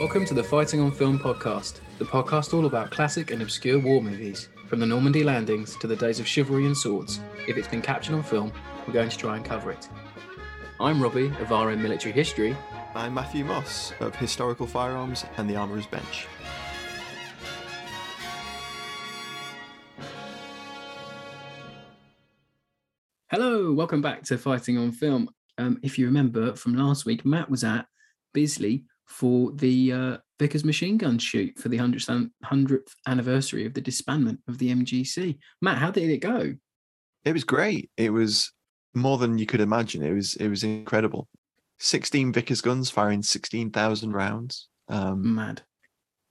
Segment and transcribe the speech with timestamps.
[0.00, 4.00] Welcome to the Fighting on Film podcast, the podcast all about classic and obscure war
[4.00, 7.20] movies, from the Normandy landings to the days of chivalry and swords.
[7.46, 8.50] If it's been captured on film,
[8.86, 9.90] we're going to try and cover it.
[10.80, 12.56] I'm Robbie of RM Military History.
[12.94, 16.26] I'm Matthew Moss of Historical Firearms and the Armourer's Bench.
[23.30, 25.28] Hello, welcome back to Fighting on Film.
[25.58, 27.84] Um, if you remember from last week, Matt was at
[28.32, 28.84] Bisley
[29.20, 34.38] for the uh, Vickers machine gun shoot for the 100th, 100th anniversary of the disbandment
[34.48, 35.36] of the MGC.
[35.60, 36.54] Matt, how did it go?
[37.26, 37.90] It was great.
[37.98, 38.50] It was
[38.94, 40.02] more than you could imagine.
[40.02, 41.28] It was it was incredible.
[41.80, 45.62] 16 Vickers guns firing 16,000 rounds um, Mad.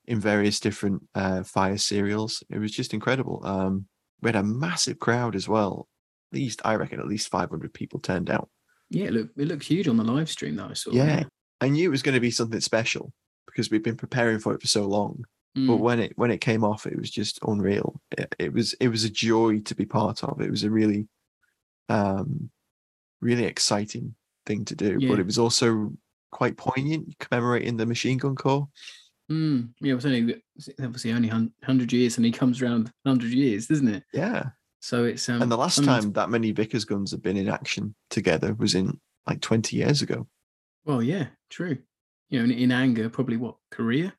[0.05, 2.44] in various different uh, fire serials.
[2.49, 3.41] It was just incredible.
[3.44, 3.85] Um,
[4.22, 5.88] we had a massive crowd as well.
[6.31, 8.49] At least I reckon at least 500 people turned out.
[8.89, 10.91] Yeah, it looked, it looked huge on the live stream that I saw.
[10.91, 11.25] Yeah,
[11.62, 13.12] I knew it was going to be something special
[13.46, 15.25] because we've been preparing for it for so long.
[15.56, 15.80] But Mm.
[15.80, 18.00] when it when it came off, it was just unreal.
[18.18, 20.40] It, it was it was a joy to be part of.
[20.42, 21.08] It was a really,
[21.90, 22.50] um,
[23.22, 24.16] really exciting
[24.46, 24.97] thing to do.
[25.00, 25.09] Yeah.
[25.09, 25.92] But it was also
[26.31, 28.68] quite poignant, commemorating the machine gun corps.
[29.31, 30.41] Mm, yeah, it's only
[30.81, 31.30] obviously only
[31.64, 34.03] hundred years, and he comes around hundred years, doesn't it?
[34.14, 34.50] Yeah,
[34.81, 37.94] So it's um, and the last time that many Vickers guns had been in action
[38.09, 40.28] together was in like twenty years ago.
[40.89, 41.77] Well, yeah, true.
[42.29, 44.11] You know, in, in anger, probably what Korea?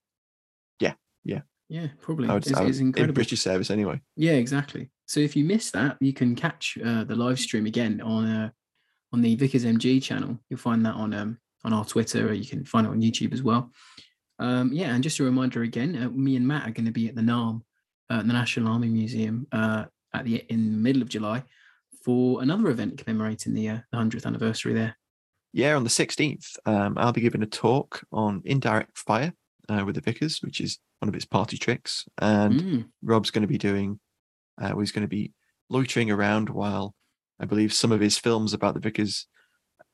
[0.79, 0.93] Yeah,
[1.25, 1.41] yeah.
[1.69, 2.29] yeah, probably.
[2.29, 3.15] I would, It's, I would- it's in incredible.
[3.15, 4.01] British service anyway.
[4.17, 4.89] Yeah, exactly.
[5.07, 8.51] So if you missed that, you can catch uh, the live stream again on uh,
[9.13, 10.39] on the Vickers MG channel.
[10.49, 13.33] You'll find that on um, on our Twitter, or you can find it on YouTube
[13.33, 13.73] as well.
[14.39, 17.09] Um, yeah, and just a reminder again, uh, me and Matt are going to be
[17.09, 17.63] at the NARM,
[18.11, 21.43] uh, the National Army Museum, uh, at the in the middle of July
[22.05, 24.97] for another event commemorating the uh, 100th anniversary there.
[25.53, 29.33] Yeah, on the 16th, um, I'll be giving a talk on indirect fire
[29.69, 32.05] uh, with the Vickers, which is one of its party tricks.
[32.19, 33.99] And Mm, Rob's going to be doing,
[34.61, 35.33] uh, he's going to be
[35.69, 36.95] loitering around while
[37.41, 39.27] I believe some of his films about the Vickers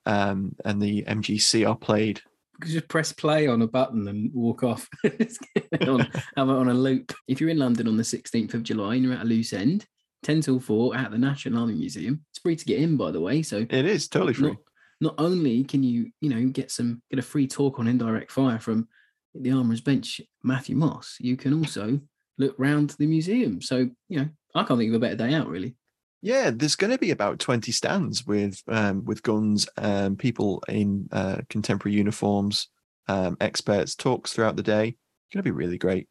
[0.04, 2.20] um, and the MGC are played.
[2.64, 4.88] you just press play on a button and walk off.
[5.04, 6.00] Just get it on,
[6.36, 7.12] have it on a loop.
[7.28, 9.86] If you're in London on the 16th of July and you're at a loose end,
[10.22, 12.24] 10 till 4 at the National Army Museum.
[12.30, 13.42] It's free to get in, by the way.
[13.42, 14.48] So It is totally free.
[14.48, 14.56] not,
[15.00, 18.58] not only can you, you know, get some get a free talk on indirect fire
[18.58, 18.88] from
[19.34, 22.00] the Armourer's Bench, Matthew Moss, you can also
[22.38, 23.60] look round the museum.
[23.60, 25.76] So, you know, I can't think of a better day out, really.
[26.22, 31.08] Yeah, there's going to be about 20 stands with um, with guns, um, people in
[31.12, 32.68] uh, contemporary uniforms,
[33.06, 34.88] um, experts, talks throughout the day.
[34.88, 36.08] It's going to be really great.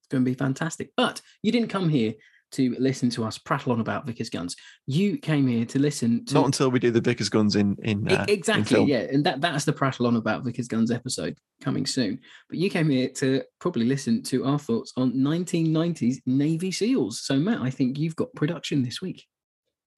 [0.00, 0.90] It's going to be fantastic.
[0.96, 2.14] But you didn't come here
[2.52, 4.56] to listen to us prattle on about Vickers guns.
[4.86, 8.10] You came here to listen to Not until we do the Vickers guns in in,
[8.10, 8.88] uh, in exactly, film.
[8.88, 12.20] yeah, and that that's the prattle on about Vickers Guns episode coming soon.
[12.48, 17.20] But you came here to probably listen to our thoughts on 1990s Navy SEALs.
[17.20, 19.24] So Matt, I think you've got production this week.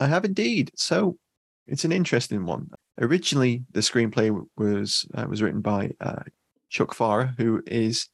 [0.00, 0.70] I have indeed.
[0.76, 1.18] So
[1.66, 2.70] it's an interesting one.
[3.00, 6.22] Originally, the screenplay was uh, was written by uh,
[6.70, 8.08] Chuck Pfarrer, who is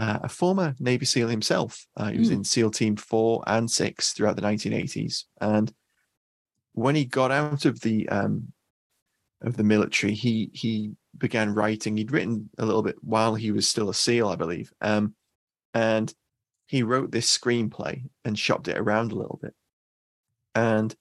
[0.00, 1.86] uh, a former Navy SEAL himself.
[1.94, 2.36] Uh, he was Hmm.
[2.36, 5.26] in SEAL Team 4 and 6 throughout the 1980s.
[5.42, 5.70] And
[6.72, 8.52] when he got out of the um,
[9.42, 11.98] of the military, he he began writing.
[11.98, 14.72] He'd written a little bit while he was still a SEAL, I believe.
[14.80, 15.14] Um,
[15.74, 16.12] and
[16.66, 19.54] he wrote this screenplay and shopped it around a little bit.
[20.54, 20.94] And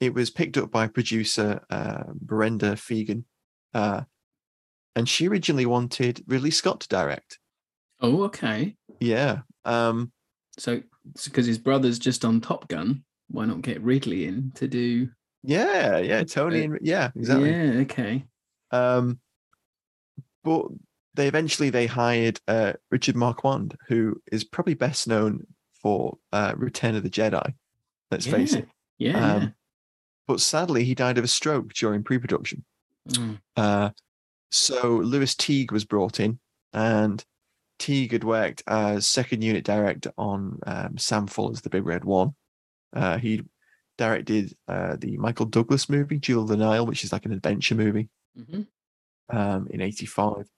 [0.00, 3.22] it was picked up by producer uh, Brenda Feigen.
[3.72, 4.02] Uh,
[4.96, 7.38] and she originally wanted Ridley Scott to direct.
[8.02, 8.76] Oh, okay.
[9.00, 9.40] Yeah.
[9.64, 10.12] Um,
[10.58, 10.82] So,
[11.24, 15.08] because his brother's just on Top Gun, why not get Ridley in to do?
[15.42, 17.50] yeah, yeah, Tony and yeah, exactly.
[17.50, 18.24] Yeah, okay.
[18.70, 19.18] Um,
[20.44, 20.66] but
[21.14, 26.94] they eventually they hired uh, Richard Marquand, who is probably best known for uh, Return
[26.94, 27.54] of the Jedi.
[28.10, 28.68] Let's face it.
[28.98, 29.34] Yeah.
[29.34, 29.54] Um,
[30.28, 32.64] but sadly, he died of a stroke during pre-production.
[33.08, 33.40] Mm.
[33.56, 33.90] Uh,
[34.50, 36.38] so Lewis Teague was brought in,
[36.72, 37.24] and
[37.78, 42.34] Teague had worked as second unit director on um, Sam Fuller's The Big Red One.
[42.92, 43.42] Uh, he
[43.98, 47.74] directed uh, the Michael Douglas movie Jewel of the Nile, which is like an adventure
[47.74, 48.08] movie
[48.38, 48.66] Mhm.
[49.30, 50.48] um, in '85.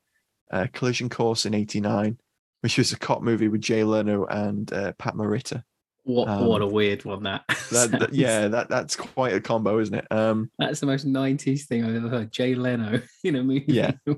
[0.50, 2.18] Uh, Collision Course in '89,
[2.60, 5.64] which was a cop movie with Jay Leno and uh, Pat Morita.
[6.04, 7.44] What Um, what a weird one that.
[7.72, 10.06] That, that- yeah, that that's quite a combo, isn't it?
[10.10, 12.30] Um, That's the most '90s thing I've ever heard.
[12.30, 13.64] Jay Leno in a movie.
[13.68, 13.92] Yeah.
[14.06, 14.16] Oh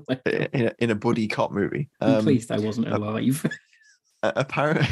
[0.53, 1.89] in a, in a buddy cop movie.
[2.01, 3.45] I'm Um, pleased I wasn't uh, alive.
[4.23, 4.87] apparently,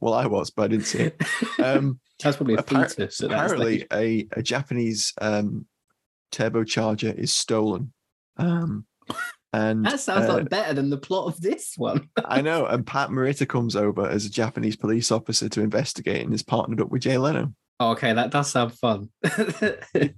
[0.00, 1.22] well, I was, but I didn't see it.
[1.62, 3.20] Um, That's probably a appar- fetus.
[3.20, 5.66] apparently, a, a Japanese um,
[6.32, 7.92] turbocharger is stolen.
[8.38, 8.86] Um,
[9.52, 12.08] and that sounds uh, like better than the plot of this one.
[12.24, 12.66] I know.
[12.66, 16.80] And Pat Morita comes over as a Japanese police officer to investigate and is partnered
[16.80, 17.52] up with Jay Leno.
[17.80, 19.10] Oh, okay, that does sound fun.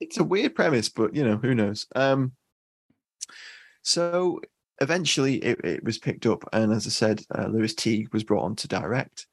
[0.00, 1.86] It's a weird premise, but you know who knows.
[1.94, 2.32] Um,
[3.82, 4.40] so
[4.80, 8.44] eventually, it, it was picked up, and as I said, uh, Lewis Teague was brought
[8.44, 9.26] on to direct.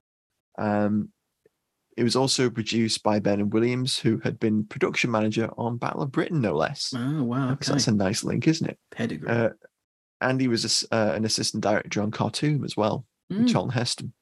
[0.58, 1.10] Um,
[1.98, 6.12] it was also produced by Ben Williams, who had been production manager on Battle of
[6.12, 6.94] Britain, no less.
[6.96, 7.72] oh wow, okay.
[7.72, 8.78] That's a nice link, isn't it?
[8.92, 9.30] pedigree.
[9.30, 9.50] Uh,
[10.22, 13.52] and he was a uh, an assistant director on Khartoum as well, with Mm.
[13.52, 14.14] Charlton Heston.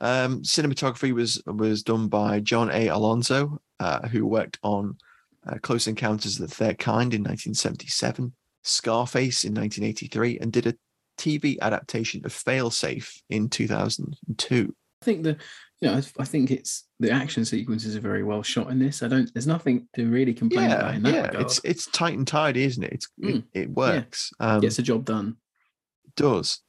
[0.00, 2.88] Um, cinematography was was done by John A.
[2.88, 4.96] Alonso, uh, who worked on
[5.46, 8.32] uh, Close Encounters of the Third Kind in 1977,
[8.62, 10.74] Scarface in 1983, and did a
[11.18, 14.74] TV adaptation of Failsafe in 2002.
[15.02, 15.36] I think the,
[15.80, 19.02] you know, I think it's the action sequences are very well shot in this.
[19.02, 19.32] I don't.
[19.34, 21.44] There's nothing to really complain about in that yeah, regard.
[21.44, 22.92] it's it's tight and tidy, isn't it?
[22.92, 24.32] It's it, Mm, it works.
[24.40, 25.36] Um, Gets the job done.
[26.16, 26.60] does.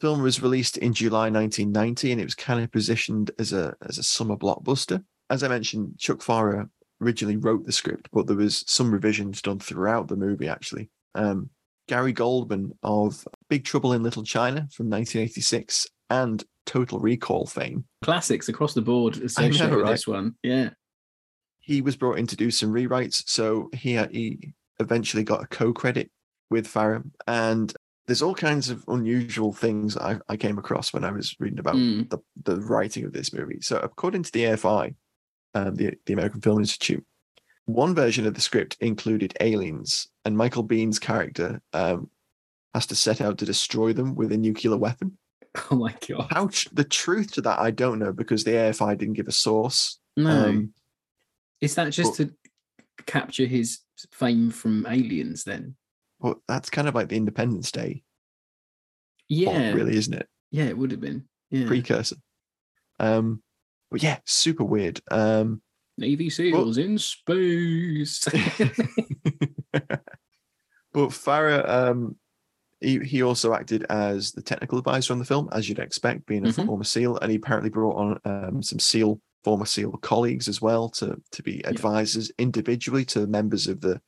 [0.00, 3.98] Film was released in July 1990, and it was kind of positioned as a as
[3.98, 5.02] a summer blockbuster.
[5.30, 6.68] As I mentioned, Chuck Pfarrer
[7.00, 10.48] originally wrote the script, but there was some revisions done throughout the movie.
[10.48, 11.50] Actually, um,
[11.88, 18.48] Gary Goldman of Big Trouble in Little China from 1986 and Total Recall fame, Classics
[18.48, 19.90] across the board associated with right?
[19.92, 20.34] this one.
[20.42, 20.70] Yeah.
[21.60, 23.22] he was brought in to do some rewrites.
[23.26, 26.10] So he he eventually got a co-credit
[26.50, 27.72] with Pfarrer, and
[28.06, 31.74] there's all kinds of unusual things I, I came across when I was reading about
[31.74, 32.08] Mm.
[32.10, 33.58] the, the writing of this movie.
[33.62, 34.94] So according to the AFI,
[35.54, 37.04] um, the the American Film Institute,
[37.64, 42.10] one version of the script included aliens, and Michael Biehn's character um,
[42.74, 45.18] has to set out to destroy them with a nuclear weapon.
[45.70, 46.28] Oh my god.
[46.30, 49.32] How tr- the truth to that I don't know because the AFI didn't give a
[49.32, 49.98] source.
[50.16, 50.30] No.
[50.48, 50.72] Um,
[51.60, 52.32] Is that just to
[53.06, 53.80] capture his
[54.12, 55.44] fame from Aliens?
[55.44, 55.76] Then.
[56.18, 58.02] well, that's kind of like the Independence Day
[59.28, 59.72] Yeah.
[59.72, 60.28] really, isn't it?
[60.50, 61.24] Yeah, it would have been.
[61.50, 61.66] Yeah.
[61.66, 62.16] Precursor.
[63.00, 63.42] Um,
[63.90, 65.00] but yeah, super weird.
[65.10, 65.62] Um,
[65.98, 68.24] Navy SEALs in space.
[69.72, 70.02] but
[70.94, 72.16] Pfarrer, um,
[72.80, 76.44] he, he also acted as the technical advisor on the film, as you'd expect, being
[76.44, 76.52] a Mhm.
[76.66, 80.88] former SEAL, and he apparently brought on um, some SEAL former SEAL colleagues as well
[80.90, 84.00] to to be advisors individually to members of the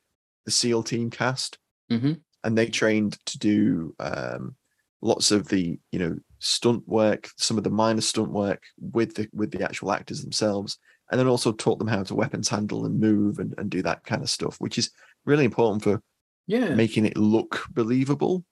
[0.45, 1.57] the SEAL team cast,
[1.89, 4.55] hmm and they trained to do um,
[5.01, 9.27] lots of the you know stunt work, some of the minor stunt work with the
[9.33, 10.77] with the actual actors themselves,
[11.11, 14.03] and then also taught them how to weapons handle and move and, and do that
[14.05, 14.91] kind of stuff, which is
[15.25, 16.01] really important for
[16.47, 16.75] Yeah.
[16.75, 18.45] making it look believable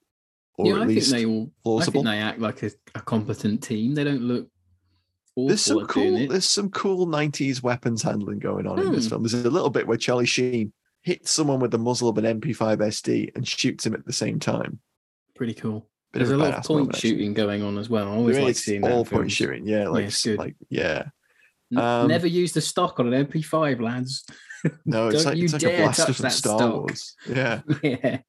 [0.57, 1.81] or yeah, at I think they all.
[1.81, 3.93] I think they act like a, a competent team.
[3.95, 4.47] They don't look
[5.35, 9.09] awful there's some cool there's some cool 90s weapons handling going on in this Hmm.
[9.09, 10.73] film there's a little bit where charlie sheen
[11.03, 14.39] hits someone with the muzzle of an mp5 sd and shoots him at the same
[14.39, 14.79] time
[15.35, 15.87] Pretty cool.
[16.11, 18.07] Bit There's a a lot of point moment, shooting going on as well.
[18.11, 18.91] I always like seeing that.
[18.91, 19.33] all point films.
[19.33, 20.39] shooting yeah like good.
[20.39, 21.03] like yeah
[21.75, 24.25] Um, Never use the stock on an MP5, lads.
[24.87, 26.73] no it's like it's like a blaster from star stock.
[26.73, 28.21] wars yeah yeah.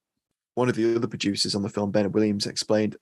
[0.58, 2.96] One of the other producers on the film ben williams explained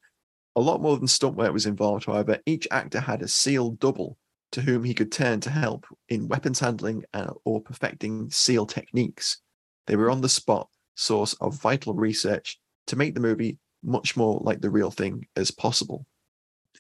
[0.57, 2.39] A lot more than stunt work was involved, however.
[2.47, 4.17] Each actor had a SEAL double
[4.53, 9.43] to whom he could turn to help in weapons handling and, or perfecting SEAL techniques.
[9.87, 14.41] They were on the spot source of vital research to make the movie much more
[14.43, 16.07] like the real thing as possible.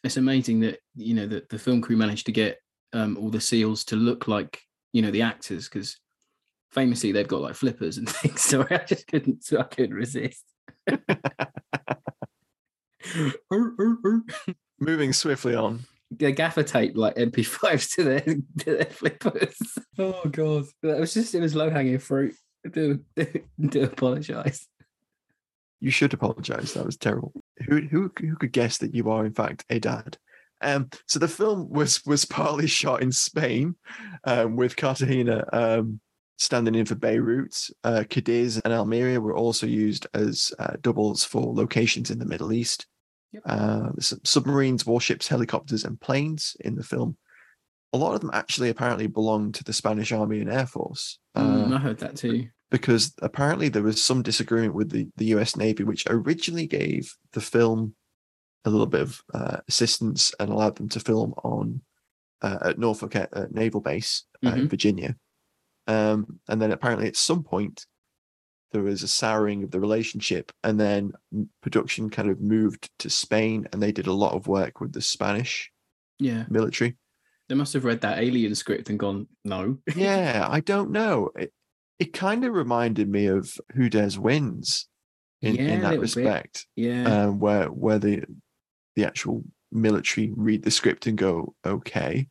[0.05, 2.59] It's amazing that you know that the film crew managed to get
[2.93, 4.61] um, all the seals to look like
[4.93, 6.01] you know the actors because
[6.71, 8.43] famously they've got like flippers and things.
[8.43, 10.45] So I just couldn't, so I couldn't resist.
[14.79, 19.57] Moving swiftly on, the gaffer tape like MP5s to their to their flippers.
[19.99, 22.35] Oh god, that was just it was low hanging fruit.
[22.65, 23.27] I do do,
[23.61, 24.67] do apologize.
[25.81, 26.75] you should apologize.
[26.75, 27.33] That was terrible.
[27.67, 30.19] Who who who could guess that you are in fact a dad?
[30.63, 33.77] Um, so the film was was partly shot in Spain,
[34.25, 36.01] um, with Cartagena um,
[36.37, 37.69] standing in for Beirut.
[37.85, 42.53] Uh, Cadiz and Almeria were also used as uh, doubles for locations in the Middle
[42.53, 42.87] East.
[43.33, 43.43] Yep.
[43.47, 47.17] Uh, submarines, warships, helicopters, and planes in the film.
[47.93, 51.19] A lot of them actually apparently belonged to the Spanish Army and Air Force.
[51.37, 52.49] Mm, Uh, I heard that too.
[52.71, 57.41] because apparently there was some disagreement with the, the US Navy, which originally gave the
[57.41, 57.95] film
[58.65, 61.81] a little bit of uh, assistance and allowed them to film on
[62.43, 65.17] uh, at Norfolk uh, uh, Naval Base uh, in Virginia.
[65.87, 67.87] Um, and then apparently at some point
[68.73, 71.13] there was a souring of the relationship, and then
[71.63, 75.01] production kind of moved to Spain, and they did a lot of work with the
[75.01, 75.71] Spanish
[76.19, 76.97] Yeah, military.
[77.49, 79.79] they must have read that alien script and gone no.
[79.97, 81.31] yeah, I don't know.
[81.37, 81.53] It,
[81.99, 84.89] it kind of reminded me of Who Dares Wins
[85.41, 86.03] in, Yeah, in that little bit.
[86.03, 88.25] respect, Yeah, um, where where the
[88.97, 92.29] the actual military read the script and go, okay,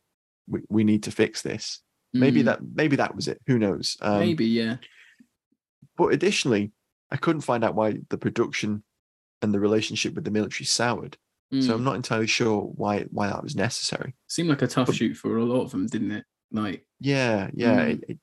[0.48, 1.80] we, we need to fix this.
[2.20, 3.40] Maybe Mm, that maybe that was it.
[3.46, 3.96] Who knows?
[4.00, 4.76] Um, maybe yeah.
[5.96, 6.72] But additionally,
[7.10, 8.82] I couldn't find out why the production
[9.42, 11.16] and the relationship with the military soured.
[11.52, 11.74] So Mm.
[11.74, 14.14] I'm not entirely sure why why that was necessary.
[14.26, 16.24] Seemed like a tough but- shoot for a lot of them, didn't it?
[16.50, 17.86] Like, Yeah, yeah.
[17.86, 17.88] Mm.
[17.92, 18.18] it- it-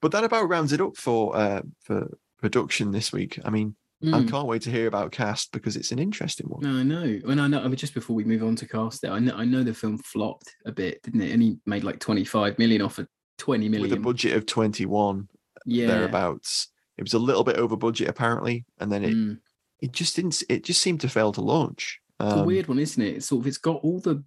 [0.00, 3.38] but that about rounds it up for uh, for production this week.
[3.44, 4.30] I mean, I mm.
[4.30, 6.62] can't wait to hear about cast because it's an interesting one.
[6.62, 7.20] No, I know.
[7.26, 9.34] And I know, I mean, just before we move on to cast there, I know,
[9.34, 11.30] I know the film flopped a bit, didn't it?
[11.30, 13.08] And he made like 25 million off of
[13.38, 13.90] 20 million.
[13.90, 15.28] With a budget of 21
[15.64, 15.86] yeah.
[15.86, 19.38] thereabouts, it was a little bit over budget apparently, and then it Mm.
[19.80, 20.42] it just didn't.
[20.48, 22.00] It just seemed to fail to launch.
[22.20, 23.16] It's a Um, weird one, isn't it?
[23.16, 24.22] It's sort of, it's got all the,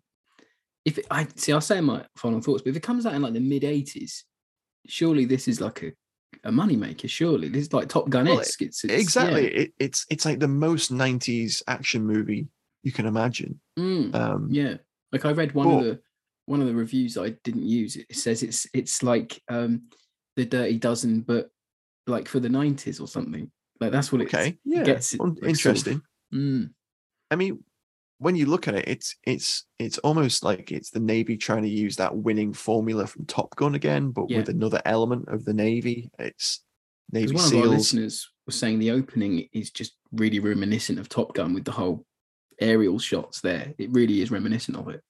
[0.85, 3.21] if it, I see, I'll say my final thoughts, but if it comes out in
[3.21, 4.23] like the mid 80s,
[4.87, 5.91] surely this is like a,
[6.43, 7.49] a moneymaker, surely.
[7.49, 8.61] This is like Top Gun Well, esque.
[8.61, 9.43] it's, it's exactly.
[9.43, 9.61] yeah.
[9.61, 12.47] It, it's it's like the most 90s action movie
[12.83, 13.59] you can imagine.
[13.77, 14.13] Mm.
[14.15, 14.75] Um, Yeah,
[15.11, 15.99] like I read one But- of the
[16.45, 17.95] one of the reviews I didn't use.
[17.97, 19.83] It says it's it's like um
[20.37, 21.49] the Dirty Dozen, but
[22.05, 23.51] like for the nineties or something.
[23.81, 24.57] Like that's what it Okay.
[24.63, 24.83] Yeah.
[24.83, 26.01] gets it, like, sort of- interesting.
[26.33, 26.71] Mm,
[27.31, 27.63] I mean,
[28.19, 31.69] when you look at it, it's it's it's almost like it's the Navy trying to
[31.69, 34.39] use that winning formula from Top Gun again, but Yeah.
[34.39, 36.09] with another element of the Navy.
[36.17, 36.63] It's
[37.11, 41.33] Navy one of our listeners was saying the opening is just really reminiscent of Top
[41.33, 42.05] Gun with the whole
[42.59, 43.73] aerial shots there.
[43.77, 45.01] It really is reminiscent of it.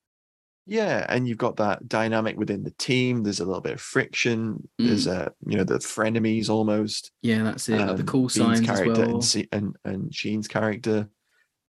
[0.69, 3.23] Yeah, and you've got that dynamic within the team.
[3.23, 4.67] There's a little bit of friction.
[4.77, 7.11] There's a you know the frenemies almost.
[7.21, 7.77] Yeah, that's it.
[7.79, 9.23] like the um, call Biehn's signs as character well.
[9.33, 11.07] and, and and Sheen's character.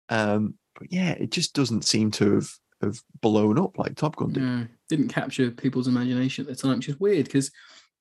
[0.08, 2.50] Um, but yeah, it just doesn't seem to have
[2.82, 4.44] have blown up like Top Gun did.
[4.44, 7.48] No, didn't capture people's imagination at the time, which is weird because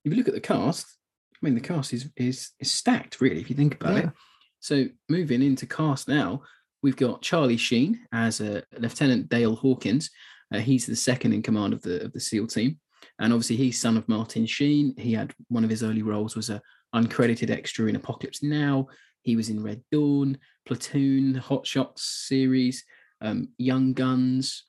[0.04, 0.86] if you look at the cast,
[1.34, 4.10] I mean, the cast is is is stacked really if you think about it.
[4.60, 6.42] So moving into cast now,
[6.82, 10.10] we've got Charlie Sheen as a Lieutenant Dale Hawkins.
[10.52, 12.78] Uh, he's the second in command of the of the SEAL team,
[13.18, 14.94] and obviously he's son of Martin Sheen.
[14.98, 16.60] He had one of his early roles was a
[16.94, 18.88] uncredited extra in Apocalypse Now.
[19.26, 22.84] He was in Red Dawn, Platoon, Hot Shots series,
[23.20, 24.64] um, Young Guns.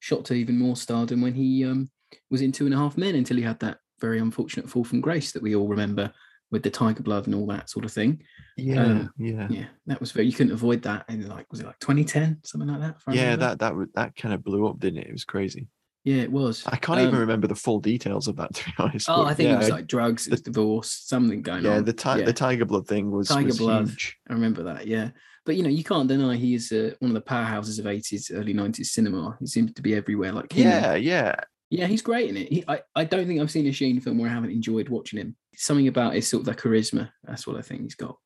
[0.00, 1.90] Shot to even more stardom when he um,
[2.30, 5.00] was in Two and a Half Men until he had that very unfortunate fall from
[5.00, 6.12] grace that we all remember
[6.50, 8.22] with the tiger blood and all that sort of thing.
[8.58, 10.26] Yeah, Um, yeah, Yeah, that was very.
[10.26, 12.96] You couldn't avoid that And like was it like 2010 something like that?
[13.14, 13.34] yeah.
[13.36, 15.08] That that that kind of blew up, didn't it?
[15.08, 15.68] It was crazy.
[16.06, 16.64] Yeah, it was.
[16.66, 19.08] I can't even Um, remember the full details of that to be honest.
[19.10, 21.84] Oh, I think yeah, it was like drugs, the- divorce, something going yeah, on.
[21.84, 23.88] the ti- Yeah, the tiger blood thing was, Tiger was blood.
[23.88, 24.16] huge.
[24.30, 24.86] I remember that.
[24.86, 25.10] Yeah,
[25.44, 28.30] but you know, you can't deny he is uh, one of the powerhouses of 80s,
[28.32, 29.36] early 90s cinema.
[29.40, 30.32] He seems to be everywhere.
[30.32, 31.34] Like him Yeah, yeah.
[31.68, 32.52] Yeah, he's great in it.
[32.52, 35.18] He, I, I don't think I've seen a Sheen film where I haven't enjoyed watching
[35.18, 35.34] him.
[35.56, 37.10] Something about his sort of the charisma.
[37.24, 38.16] That's what I think he's got.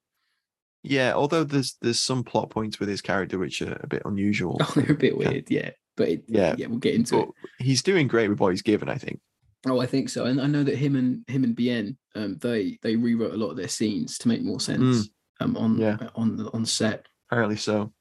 [0.83, 4.59] Yeah, although there's there's some plot points with his character which are a bit unusual.
[4.63, 5.71] Oh, they're a bit weird, yeah.
[6.01, 7.65] But it, Yeah, yeah, we'll get into But it.
[7.65, 9.21] he's doing great with what he's given, I think.
[9.69, 10.25] Oh, I think so.
[10.25, 13.51] And I know that him and him and Biehn, um, they they rewrote a lot
[13.51, 15.81] of their scenes to make more sense um, on Mm.
[15.81, 16.09] Yeah.
[16.15, 17.07] on on set.
[17.31, 17.93] Apparently so.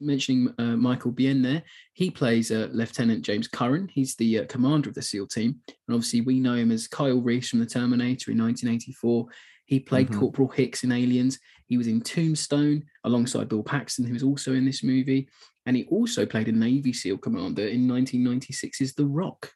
[0.00, 1.62] mentioning uh, Michael Biehn there.
[1.92, 3.88] He plays uh, Lieutenant James Curran.
[3.92, 5.60] He's the uh, commander of the SEAL team.
[5.68, 9.26] And obviously, we know him as Kyle Reese from The Terminator in 1984.
[9.66, 10.18] He played Mhm.
[10.18, 11.38] Corporal Hicks in Aliens.
[11.66, 15.28] He was in Tombstone alongside Bill Paxton, who was also in this movie.
[15.66, 19.52] And he also played a Navy SEAL commander in 1996's The Rock.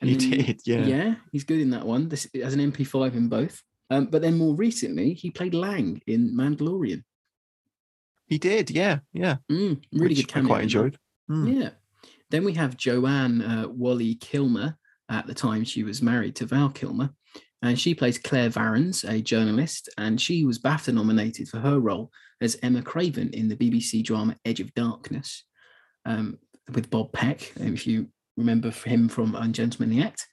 [0.00, 0.86] And He then- did, yeah.
[0.86, 2.08] Yeah, he's good in that one.
[2.08, 3.62] This as an MP5 in both.
[3.88, 7.04] Um, but then more recently, he played Lang in Mandalorian.
[8.26, 9.36] He did, yeah, yeah.
[9.50, 10.46] Mm, really which good cameo.
[10.48, 10.98] I quite enjoyed.
[11.30, 11.60] Mm.
[11.60, 11.70] Yeah.
[12.30, 14.76] Then we have Joanne uh, Whalley Kilmer.
[15.08, 17.10] At the time, she was married to Val Kilmer,
[17.62, 22.10] and she plays Claire Varrens, a journalist, and she was BAFTA nominated for her role
[22.40, 25.44] as Emma Craven in the BBC drama Edge of Darkness,
[26.04, 26.38] um,
[26.74, 30.26] with Bob Peck, if you remember him from Ungentlemanly Act.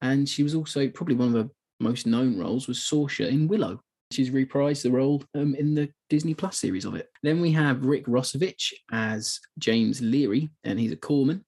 [0.00, 3.80] And she was also probably one of the most known roles was Sorsha in Willow.
[4.10, 7.08] She's reprised the role um, in the Disney Plus series of it.
[7.22, 11.42] Then we have Rick Rossovich as James Leary, and he's a corpsman.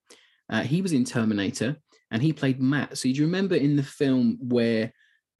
[0.50, 1.76] Uh, he was in Terminator,
[2.10, 2.96] and he played Matt.
[2.96, 4.92] So you remember in the film where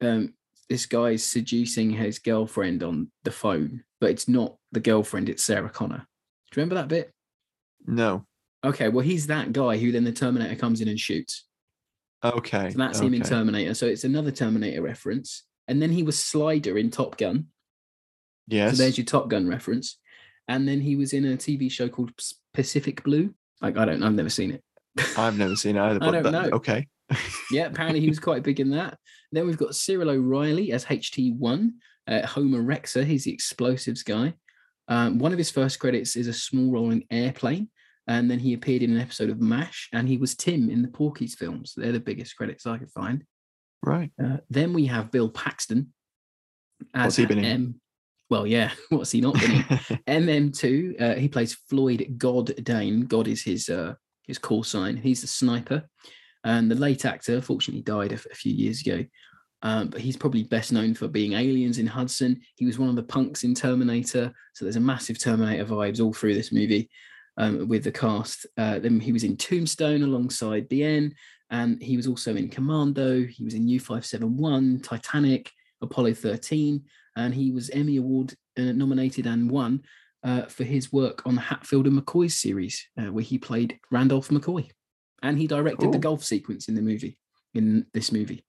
[0.05, 0.33] um,
[0.69, 5.69] this guy's seducing his girlfriend on the phone, but it's not the girlfriend, it's Sarah
[5.69, 6.05] Connor.
[6.51, 7.11] Do you remember that bit?
[7.85, 8.25] No.
[8.63, 11.45] Okay, well, he's that guy who then the Terminator comes in and shoots.
[12.23, 12.71] Okay.
[12.71, 13.21] So that's him in.
[13.21, 13.75] Terminator.
[13.75, 15.43] So it's another Terminator reference.
[15.67, 17.47] And then he was Slider in Top Gun.
[18.47, 18.71] Yes.
[18.71, 19.99] So there's your Top Gun reference.
[20.47, 22.11] And then he was in a TV show called
[22.53, 23.33] Pacific Blue.
[23.61, 24.63] Like I don't, know, I've never seen it.
[25.17, 25.99] I've never seen it either.
[26.01, 26.55] I But don't that- know.
[26.57, 26.87] Okay.
[27.51, 28.97] yeah, apparently he was quite big in that.
[29.35, 31.71] Then we've got Cyril O'Reilly as HT1,
[32.07, 33.03] uh, Homer Rexer.
[33.03, 34.33] He's the explosives guy.
[34.87, 37.69] Um, one of his first credits is a small role in Airplane,
[38.07, 40.87] and then he appeared in an episode of MASH, and he was Tim in the
[40.87, 41.73] Porky's films.
[41.75, 43.23] They're the biggest credits I could find.
[43.83, 44.11] Right.
[44.23, 45.93] Uh, then we have Bill Paxton.
[46.93, 47.45] As What's he been in?
[47.45, 47.81] M-
[48.29, 49.63] well, yeah, what's he not been in?
[50.07, 51.01] MM2.
[51.01, 53.01] Uh, he plays Floyd God Dane.
[53.01, 53.95] God is his uh,
[54.27, 54.97] his call sign.
[54.97, 55.83] He's the sniper,
[56.43, 59.03] and the late actor fortunately died a, few years ago.
[59.65, 62.39] Um, but he's probably best known for being aliens in Hudson.
[62.55, 66.13] He was one of the punks in Terminator, so there's a massive Terminator vibes all
[66.13, 66.87] through this movie
[67.37, 68.45] um, with the cast.
[68.57, 71.13] Uh, then he was in Tombstone alongside BN,
[71.49, 73.23] and he was also in Commando.
[73.23, 75.51] He was in U571, Titanic,
[75.81, 76.83] Apollo 13,
[77.15, 79.81] and he was Emmy Award uh, nominated and won
[80.23, 84.29] uh, for his work on the Hatfield and McCoy series, uh, where he played Randolph
[84.29, 84.69] McCoy,
[85.23, 87.17] and he directed the golf sequence in the movie.
[87.55, 88.43] In this movie,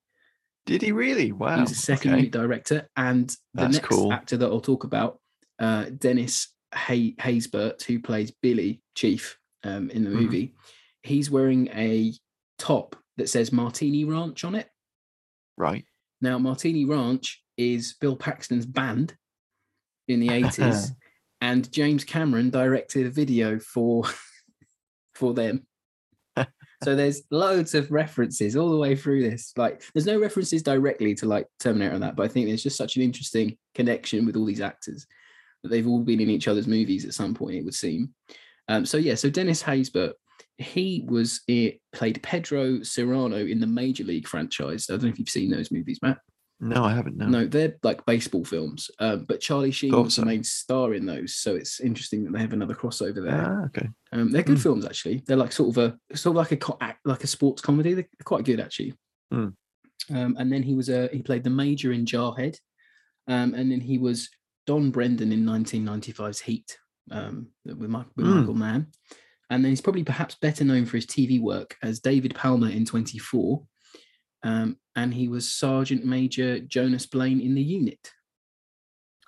[0.66, 1.32] Did he really?
[1.32, 1.54] Wow.
[1.56, 2.18] he was a second okay.
[2.18, 4.12] unit director, and the That's next cool.
[4.12, 5.20] actor that I'll talk about,
[5.58, 10.14] uh, Dennis Hay- Haysbert, who plays Billy Chief um, in the Mhm.
[10.20, 10.54] movie,
[11.02, 12.12] he's wearing a
[12.58, 14.68] top that says Martini Ranch on it.
[15.56, 15.84] Right.
[16.20, 19.16] Now, Martini Ranch is Bill Paxton's band
[20.08, 20.90] in the 80s,
[21.40, 24.04] and James Cameron directed a video for
[25.14, 25.66] for them.
[26.86, 29.52] So there's loads of references all the way through this.
[29.56, 32.76] Like, there's no references directly to like Terminator and that, but I think there's just
[32.76, 35.04] such an interesting connection with all these actors
[35.64, 37.56] that they've all been in each other's movies at some point.
[37.56, 38.14] It would seem.
[38.68, 40.12] Um, so yeah, so Dennis Haysbert,
[40.58, 44.86] he was it played Pedro Serrano in the Major League franchise.
[44.88, 46.18] I don't know if you've seen those movies, Matt.
[46.58, 47.16] No, I haven't.
[47.18, 47.26] No.
[47.26, 48.90] No, they're like baseball films.
[48.98, 50.22] Um, but Charlie Sheen Thought was so.
[50.22, 53.44] the main star in those, so it's interesting that they have another crossover there.
[53.46, 53.88] Ah, okay.
[54.12, 54.62] Um, they're good Hmm.
[54.62, 55.22] films actually.
[55.26, 55.78] They're like sort of
[56.12, 57.92] a sort of like a co- act- like a sports comedy.
[57.94, 58.94] They're quite good actually.
[59.30, 59.48] Hmm.
[60.10, 62.56] Um, and then he was a he played the major in Jarhead,
[63.28, 64.30] um, and then he was
[64.66, 66.78] Don Breedan in 1995's Heat
[67.10, 68.38] um, with, Mi- with Hmm.
[68.40, 68.86] Michael Mann.
[69.50, 72.84] And then he's probably perhaps better known for his TV work as David Palmer in
[72.84, 73.62] 24.
[74.46, 78.12] Um, and he was Sergeant Major Jonas Blane in the unit.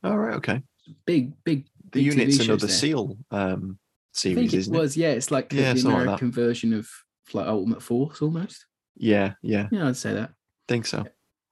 [0.04, 0.34] All right.
[0.36, 0.62] Okay.
[1.06, 2.76] Big, big, The big unit's another there.
[2.76, 5.10] SEAL um, I series, think it isn't was, yeah.
[5.10, 6.88] It's like the- Yeah, the something like version of
[7.32, 8.64] like Ultimate Force almost.
[8.96, 9.34] Yeah.
[9.42, 9.68] Yeah.
[9.72, 10.30] Yeah, I'd say that.
[10.66, 11.04] Think so.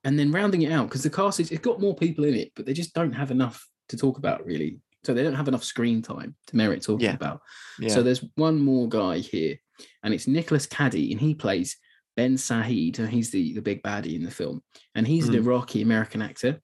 [0.04, 2.52] And then rounding it out, because the cast is it's got more people in it,
[2.54, 4.78] but they just don't have enough to talk about really.
[5.04, 7.14] So they don't have enough screen time to merit talking Yeah.
[7.14, 7.40] about.
[7.80, 7.88] Yeah.
[7.90, 9.56] So there's one more guy here,
[10.02, 11.76] and it's Nicholas Caddy, and he plays
[12.16, 12.98] Ben Saeed.
[12.98, 14.62] and He's the, the big baddie in the film,
[14.94, 15.38] and he's an Mm.
[15.44, 16.60] Iraqi American actor.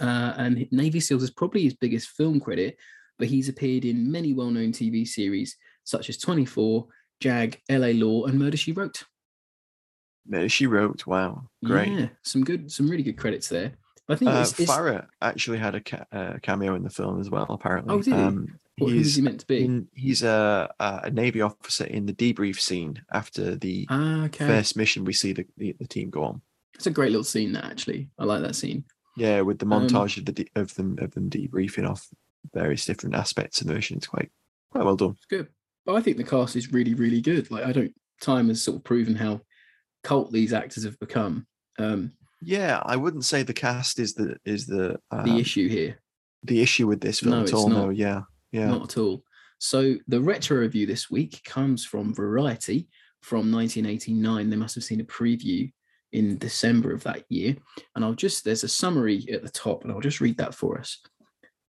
[0.00, 2.76] Uh, and Navy SEALs is probably his biggest film credit,
[3.18, 6.86] but he's appeared in many well known TV series such as 24,
[7.20, 9.02] Jag, LA Law, and Murder She Wrote.
[10.26, 11.04] Murder she wrote.
[11.06, 11.48] Wow.
[11.64, 11.88] Great.
[11.92, 13.72] Yeah, some good, some really good credits there.
[14.08, 17.20] I think Uh, it's, it's Pfarrer actually had a ca- uh, cameo in the film
[17.20, 17.46] as well.
[17.50, 17.92] Apparently.
[17.94, 18.20] Oh, did he?
[18.20, 19.64] Um, what, who was he's he meant to be?
[19.64, 24.46] in- he's a, a navy officer in the debrief scene after the ah, okay.
[24.46, 25.04] first mission.
[25.04, 26.40] We see the, the, the team go on.
[26.74, 27.52] It's a great little scene.
[27.52, 28.84] That actually, I like that scene.
[29.16, 32.08] Yeah, with the Um, montage of the of them of them debriefing off
[32.54, 33.98] various different aspects of the mission.
[33.98, 34.30] It's quite
[34.70, 35.10] Quite well done.
[35.10, 35.48] It's good.
[35.84, 37.50] But I think the cast is really, really good.
[37.50, 39.42] Like I don't time has sort of proven how
[40.02, 41.46] cult these actors have become.
[41.78, 46.00] Um Yeah, I wouldn't say the cast is the is the uh, the issue here.
[46.42, 47.68] the issue with this film No, at all.
[47.68, 48.68] No, yeah, yeah.
[48.68, 49.24] Not at all.
[49.58, 52.88] So the retro review this week comes from Variety
[53.22, 54.50] from 1989.
[54.50, 55.72] They must have seen a preview
[56.12, 57.56] in December of that year.
[57.96, 60.78] And I'll just, there's a summary at the top, and I'll just read that for
[60.78, 60.98] us.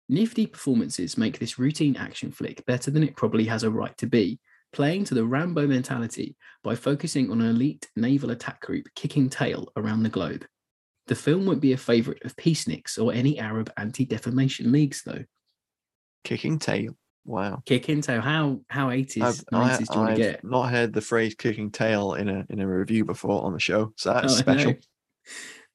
[0.08, 4.06] Nifty performances make this routine action flick better than it probably has a right to
[4.06, 4.40] be,
[4.72, 9.68] playing to the Rambo mentality by focusing on an elite naval attack group kicking tail
[9.76, 10.46] around the globe.
[11.06, 15.24] The film won't be a favourite of peaceniks or any Arab anti defamation leagues, though.
[16.24, 16.96] Kicking tail.
[17.24, 17.62] Wow.
[17.66, 20.44] Kicking tail, how how 80s, 90s I, do you want I've to get?
[20.44, 23.92] not heard the phrase "kicking tail" in a in a review before on the show,
[23.96, 24.74] so that's Oh, special.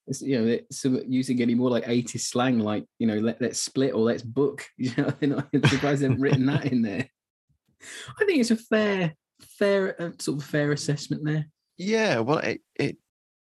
[0.07, 0.59] It's, you know,
[1.07, 4.63] using any more like 80s slang, like, you know, let, let's split or let's book.
[4.77, 5.11] You know,
[5.51, 7.09] I'm surprised they haven't written that in there.
[8.19, 11.47] I think it's a fair, fair, uh, sort of fair assessment there.
[11.77, 12.97] Yeah, well, it it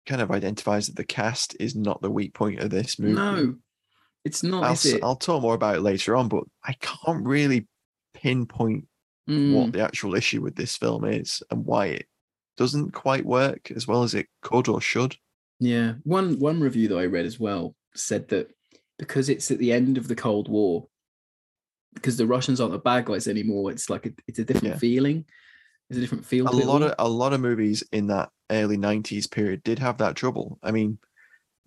[0.06, 3.14] kind of identifies that the cast is not the weak point of this movie.
[3.16, 3.56] No,
[4.24, 5.04] it's not, I'll, is it?
[5.04, 7.68] I'll talk more about it later on, but I can't really
[8.14, 8.86] pinpoint
[9.30, 12.08] Mm, what the actual issue with this film is and why it
[12.58, 15.16] doesn't quite work as well as it could or should.
[15.60, 18.50] Yeah, one one review that I read as well said that
[18.98, 20.88] because it's at the end of the Cold War,
[21.94, 24.80] because the Russians aren't the bad guys anymore, it's like a, it's a different Yeah.
[24.80, 25.26] feeling.
[25.92, 26.48] It's a different feel.
[26.48, 30.16] A lot of a lot of movies in that early '90s period did have that
[30.16, 30.58] trouble.
[30.64, 30.98] I mean,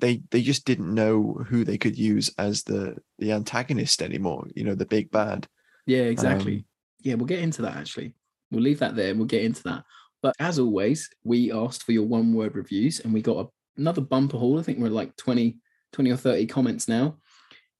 [0.04, 4.46] they they just didn't know who they could use as the the antagonist anymore.
[4.54, 5.48] You know, the big bad.
[5.86, 6.56] Yeah, exactly.
[6.56, 6.64] Um,
[7.00, 8.12] yeah, we'll get into that actually.
[8.50, 9.84] We'll leave that there and we'll get into that.
[10.22, 13.48] But as always, we asked for your one word reviews and we got a,
[13.80, 14.58] another bumper haul.
[14.58, 15.56] I think we're like 20,
[15.92, 17.18] 20 or 30 comments now,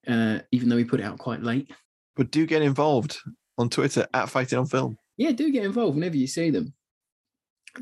[0.06, 1.70] uh, even though we put it out quite late.
[2.16, 3.18] But do get involved
[3.58, 4.96] on Twitter at Fighting on Film.
[5.16, 6.74] Yeah, do get involved whenever you see them.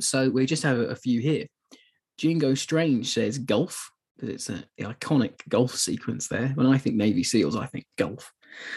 [0.00, 1.46] So we just have a, few here.
[2.18, 3.90] Jingo Strange says golf
[4.30, 6.48] it's a, the iconic golf sequence there.
[6.54, 8.32] When I think Navy SEALs, I think golf.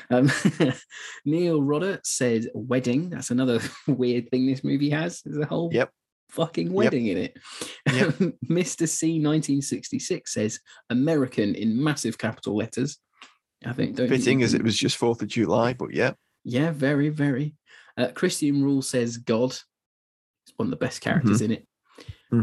[0.09, 0.31] Um,
[1.25, 3.09] Neil Rodder said wedding.
[3.09, 5.21] That's another weird thing this movie has.
[5.23, 5.91] There's a whole Yep.
[6.29, 7.37] fucking wedding in it.
[7.91, 8.09] Yep.
[8.49, 8.87] Mr.
[8.87, 12.97] C 1966 says American in massive capital letters.
[13.65, 16.11] I think don't Fitting as it was just Fourth of July, but yeah,
[16.43, 17.55] yeah, very, very.
[17.97, 19.51] Uh, Christian Rule says God.
[19.51, 21.65] It's one of the best characters in it.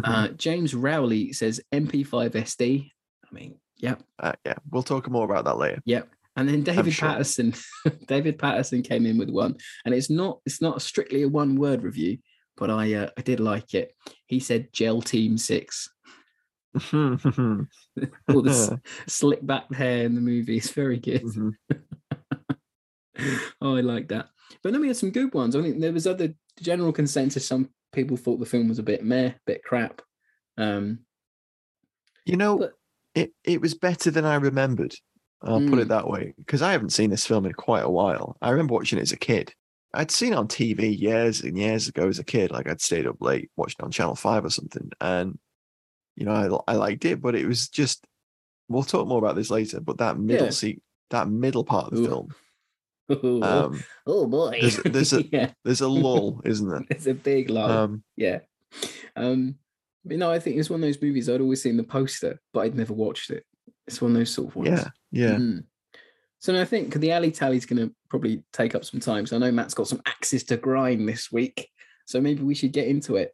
[0.01, 0.03] Mhm.
[0.05, 2.91] Uh, James Rowley says MP5SD.
[3.31, 4.55] I mean, yep, Uh, yeah.
[4.71, 5.83] We'll talk more about that later.
[5.85, 6.09] yep.
[6.37, 7.09] And then David sure.
[7.09, 7.53] Patterson,
[8.07, 11.83] David Patterson came in with one, and it's not it's not strictly a one word
[11.83, 12.19] review,
[12.57, 13.95] but I uh, I did like it.
[14.27, 15.91] He said Gel Team Six.
[16.95, 18.71] All this
[19.07, 21.23] slick back hair in the movie is very good.
[21.23, 21.53] Mhm.
[23.61, 24.31] oh, I like that.
[24.63, 25.55] But then we had some good ones.
[25.55, 27.47] I think there was other general consensus.
[27.47, 30.03] Some people thought the film was a bit meh, bit crap.
[30.57, 31.01] Um,
[32.25, 32.75] You know, But-
[33.15, 34.95] it, it was better than I remembered.
[35.43, 35.83] I'll put Mm.
[35.83, 38.37] it that way because I haven't seen this film in quite a while.
[38.41, 39.53] I remember watching it as a kid.
[39.93, 42.51] I'd seen it on TV years and years ago as a kid.
[42.53, 45.37] Like I'd stayed up late watching it on Channel Five or something, and
[46.15, 48.07] you know I I liked it, but it was just.
[48.69, 49.81] We'll talk more about this later.
[49.81, 50.51] But that middle Yeah.
[50.53, 52.09] seat, that middle part of the Ooh.
[52.09, 52.29] film,
[53.11, 56.85] um, oh boy, there's- there's a- yeah, there's a lull, isn't there?
[56.91, 57.71] it's a big lull.
[57.71, 58.41] Um, yeah.
[59.17, 59.57] Um,
[60.05, 62.61] but no, I think it's one of those movies I'd always seen the poster, but
[62.61, 63.45] I'd never watched it.
[63.87, 64.69] It's one of those sort of ones.
[64.71, 65.35] yeah, yeah.
[65.37, 65.65] Mm.
[66.41, 69.27] So I think the alley tally's going to probably take up some time.
[69.27, 71.69] So I know Matt's got some axes to grind this week.
[72.07, 73.33] So maybe we should get into it.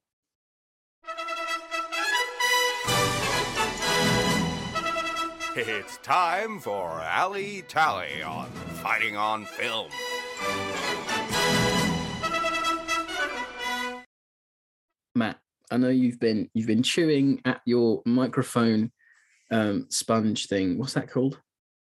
[5.60, 8.48] It's time for Alley Tally on
[8.80, 9.88] Fighting on Film.
[15.16, 18.92] Matt, I know you've been you've been chewing at your microphone
[19.50, 20.78] um, sponge thing.
[20.78, 21.40] What's that called?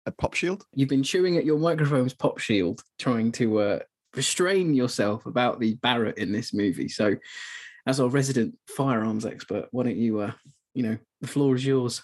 [0.04, 0.64] A pop shield.
[0.74, 3.78] You've been chewing at your microphone's pop shield, trying to uh,
[4.16, 6.88] restrain yourself about the Barrett in this movie.
[6.88, 7.14] So,
[7.86, 10.32] as our resident firearms expert, why don't you, uh,
[10.74, 12.02] you know, the floor is yours.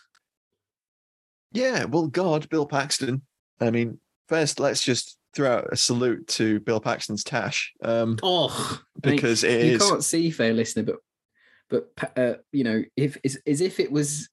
[1.57, 3.23] Yeah, well, God, Bill Paxton.
[3.61, 8.81] I mean, first, let's just throw out a salute to Bill Paxton's Tash, um, Oh,
[9.05, 9.83] I mean, because it you is.
[9.83, 10.97] can't see, fair listener, but
[11.69, 14.29] but uh, you know, if as, as if it was,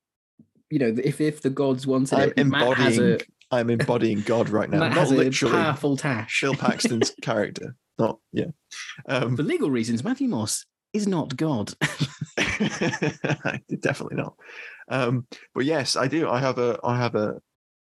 [0.70, 3.20] you know, if if the gods wanted I'm it, has a embodying.
[3.52, 5.54] I'm embodying God right now, Matt not literally.
[5.56, 6.42] powerful tash.
[6.42, 8.48] Bill Paxton's character, not yeah.
[9.08, 11.74] Um, For legal reasons, Matthew Moss is not God.
[12.38, 14.36] definitely not.
[14.90, 16.30] Um, but yes, I do.
[16.30, 16.80] I have a.
[16.84, 17.36] I have a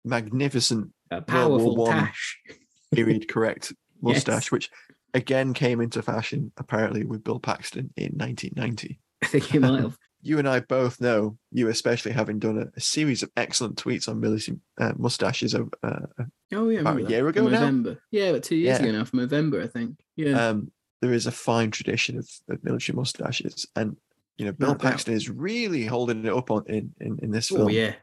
[0.05, 2.11] magnificent a World War powerful One.
[2.95, 3.73] period correct
[4.07, 4.27] Yes.
[4.27, 4.71] mustache, which
[5.15, 9.01] again came into fashion apparently with Bill Paxton in 1990.
[9.23, 9.97] I think he might have.
[10.27, 14.09] You and I both know, you especially having done a, a series of excellent tweets
[14.09, 17.51] on military uh, mustaches over, uh, Oh yeah, About a year ago now?
[17.61, 17.99] November.
[18.11, 18.87] Yeah, but two years Yeah.
[18.87, 19.99] ago now, for November, I think.
[20.17, 20.49] Yeah.
[20.49, 20.71] um,
[21.03, 23.99] there is a fine tradition of, of military mustaches, and
[24.37, 24.75] you know Bill No.
[24.75, 27.63] Paxton is really holding it up on in in, in this film.
[27.63, 27.95] oh yeah.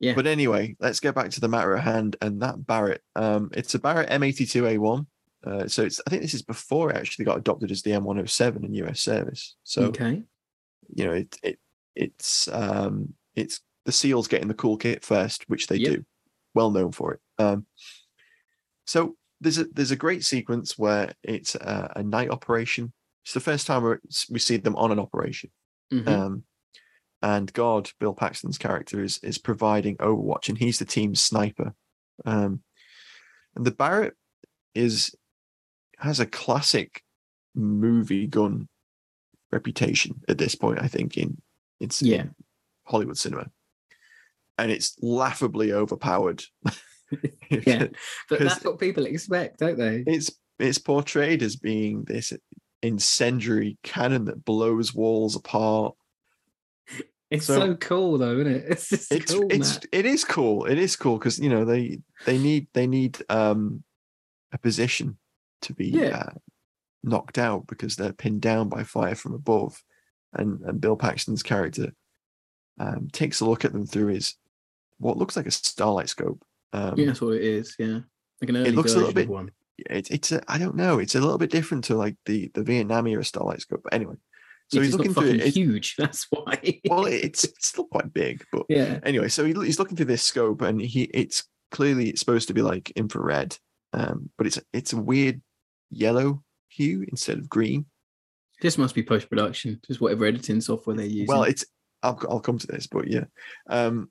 [0.00, 0.14] Yeah.
[0.14, 3.02] But anyway, let's get back to the matter at hand, and that Barrett.
[3.16, 5.06] Um, it's a Barrett M82A1.
[5.44, 8.64] Uh, so it's I think this is before it actually got adopted as the M107
[8.64, 9.56] in US service.
[9.64, 10.22] So okay.
[10.94, 11.58] you know it it
[11.96, 15.92] it's um it's the SEALs getting the cool kit first, which they Yep.
[15.92, 16.04] do,
[16.54, 17.20] well known for it.
[17.38, 17.66] Um,
[18.86, 22.92] so there's a there's a great sequence where it's a, a night operation.
[23.24, 23.98] It's the first time we're,
[24.30, 25.50] we see them on an operation.
[25.92, 26.06] Mhm.
[26.08, 26.44] Um,
[27.22, 31.74] and God, Bill Paxton's character is is providing Overwatch, and he's the team's sniper.
[32.24, 32.62] Um,
[33.56, 34.14] and the Barrett
[34.74, 35.14] is
[35.98, 37.02] has a classic
[37.54, 38.68] movie gun
[39.50, 40.80] reputation at this point.
[40.80, 41.40] I think in
[41.80, 42.26] it's Yeah.
[42.84, 43.50] Hollywood cinema,
[44.58, 46.44] and it's laughably overpowered.
[47.50, 47.88] yeah.
[48.28, 50.04] But that's what people expect, don't they?
[50.06, 52.32] it's it's portrayed as being this
[52.82, 55.94] incendiary cannon that blows walls apart.
[57.30, 58.64] It's so- so, cool though, isn't it?
[58.70, 59.86] It's just It's cool, it's Matt.
[59.92, 60.64] it is cool.
[60.64, 63.82] It is cool because you know they they need they need um
[64.52, 65.18] a position
[65.62, 66.16] to be Yeah.
[66.20, 66.30] uh,
[67.02, 69.82] knocked out because they're pinned down by fire from above,
[70.32, 71.92] and and Bill Paxton's character
[72.80, 74.36] um takes a look at them through his
[74.98, 76.42] what looks like a starlight scope.
[76.72, 77.76] Um, yeah, that's what it is.
[77.78, 78.00] Yeah.
[78.40, 79.50] Like an early looks a little bit- one.
[79.78, 80.98] It, it's a, I don't know.
[80.98, 83.82] It's a little bit different to like the the Vietnam era starlight scope.
[83.84, 84.16] But anyway,
[84.68, 85.54] so Which he's looking through it.
[85.54, 85.96] huge.
[85.98, 86.80] That's why.
[86.88, 89.00] well, it's it's still quite big, but yeah.
[89.02, 92.54] anyway, so he, he's looking through this scope, and he it's clearly it's supposed to
[92.54, 93.56] be like infrared,
[93.92, 95.40] um, but it's it's a weird
[95.90, 97.86] yellow hue instead of green.
[98.60, 101.26] This must be post production, just whatever editing software they're using.
[101.26, 101.64] Well, it's
[102.02, 103.24] I'll I'll come to this, but yeah,
[103.70, 104.10] um,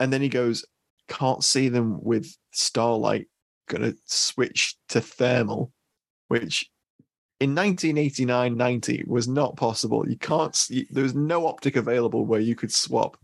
[0.00, 0.64] and then he goes,
[1.08, 3.26] can't see them with starlight,
[3.68, 5.72] gonna switch to thermal,
[6.28, 6.70] which
[7.40, 10.08] in 1989 90 was not possible.
[10.08, 13.16] You can't see, there was no optic available where you could swap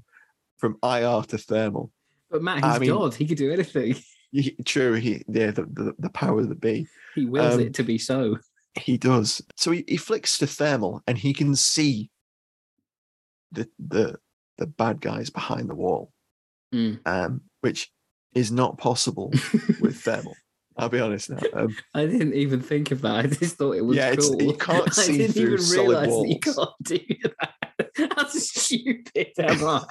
[0.59, 1.91] from IR to thermal.
[2.31, 3.15] but Matt, I he's mean- God.
[3.15, 3.97] He could do anything.
[4.33, 6.89] He- True, he yeah, the, the, the power of the bee.
[7.15, 8.39] He wills Um, it to be so.
[8.77, 9.41] He does.
[9.57, 12.11] So he, he flicks to thermal and he can see
[13.53, 14.17] the the
[14.59, 16.11] the bad guys behind the wall.
[16.75, 16.99] Mm.
[17.07, 17.93] Um, which
[18.35, 19.31] is not possible
[20.77, 21.39] I'll be honest now.
[21.53, 23.15] Um, I didn't even think of that.
[23.15, 24.43] I just thought it was Yeah, cool.
[24.43, 26.99] you can't I see didn't through even solid that you can't do
[27.39, 28.13] that.
[28.17, 29.85] How stupid am I?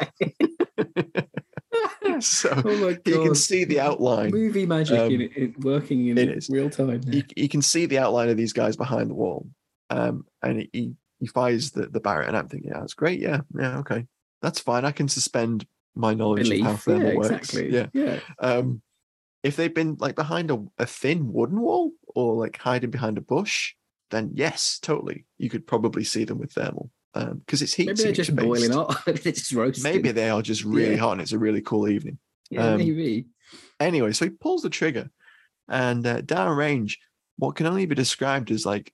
[2.19, 3.01] so oh my god!
[3.05, 4.31] you can see the outline.
[4.31, 6.49] movie magic Um, in, in working in it is.
[6.49, 7.01] real time.
[7.07, 9.47] You, you can see the outline of these guys behind the wall.
[9.89, 13.19] Um, and he he fires the, the Barrett, and I'm thinking, yeah, that's great.
[13.19, 14.05] Yeah, yeah, okay.
[14.41, 14.83] That's fine.
[14.85, 16.83] I can suspend my knowledge of how Belief.
[16.83, 17.29] thermal Yeah, works.
[17.53, 17.73] exactly.
[17.73, 17.87] Yeah.
[17.93, 18.19] yeah.
[18.39, 18.81] Um,
[19.43, 23.21] if they've been like behind a, a thin wooden wall or like hiding behind a
[23.21, 23.73] bush,
[24.09, 25.25] then yes, totally.
[25.37, 26.89] You could probably see them with thermal.
[27.15, 27.85] Um, because it's heat.
[27.87, 28.79] Maybe they're just signature boiling based.
[28.79, 29.05] up.
[29.05, 29.83] Maybe they're just roasting.
[29.83, 31.01] Maybe they are just really Yeah.
[31.01, 32.17] hot and it's a really cool evening.
[32.49, 33.27] Yeah, um, maybe.
[33.79, 35.09] Anyway, so he pulls the trigger
[35.67, 36.99] and uh, down range,
[37.37, 38.93] what can only be described as like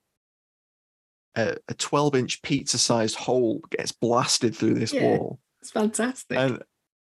[1.36, 5.02] a, a 12 inch pizza sized hole gets blasted through this Yeah.
[5.02, 6.36] wall It's fantastic.
[6.36, 6.62] and,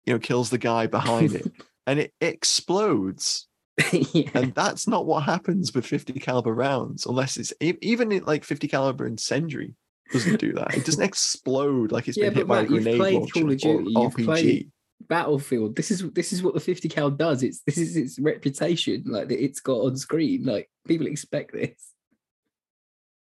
[0.07, 1.47] you know, kills the guy behind it
[1.87, 3.47] and it explodes.
[3.93, 4.31] yeah.
[4.35, 8.69] And that's not what happens with 50 caliber rounds, unless it's even in like 50
[8.69, 9.75] caliber incendiary
[10.13, 10.77] doesn't do that.
[10.77, 13.15] It doesn't explode like it's Yeah, been hit but by a Matt, you've grenade played
[13.19, 14.25] launcher Call of or Duty, you've RPG.
[14.25, 14.71] played-
[15.09, 15.77] Battlefield.
[15.77, 17.43] This is this is what the 50 cal does.
[17.43, 20.45] It's this is its reputation, like that it's got on screen.
[20.45, 21.73] Like people expect this.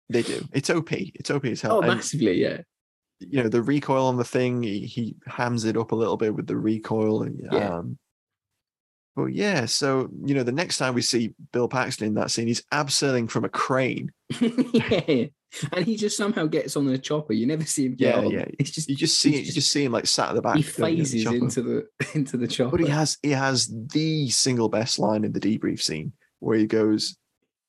[0.09, 0.44] They do.
[0.53, 0.90] It's OP.
[0.92, 1.77] It's OP as hell.
[1.77, 2.62] Oh, And, massively, yeah.
[3.21, 6.35] you know, the recoil on the thing, he, he hams it up a little bit
[6.35, 7.23] with the recoil.
[7.23, 7.77] And, Yeah.
[7.77, 7.99] um,
[9.19, 12.47] but yeah, so you know, the next time we see Bill Paxton in that scene,
[12.47, 14.13] he's abseiling from a crane.
[14.41, 15.25] yeah.
[15.73, 17.33] And he just somehow gets on the chopper.
[17.33, 18.31] You never see him get Yeah, on.
[18.31, 18.45] yeah.
[18.61, 20.43] It's just You just see, he's you just- just see him like sat at the
[20.43, 20.55] back.
[20.57, 22.77] he of the phases into the into the chopper.
[22.77, 26.67] But he has he has the single best line in the debrief scene where he
[26.67, 27.17] goes,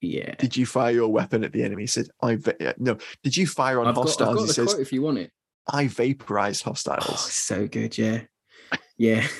[0.01, 0.35] yeah.
[0.35, 2.97] "Did you fire your weapon at the enemy?" He said, "I va- uh, no.
[3.23, 5.31] Did you fire on I've got, hostiles?" got he says, if you want it.
[5.67, 8.21] "I vaporized Oh, hostiles." so good, yeah.
[8.97, 9.25] Yeah.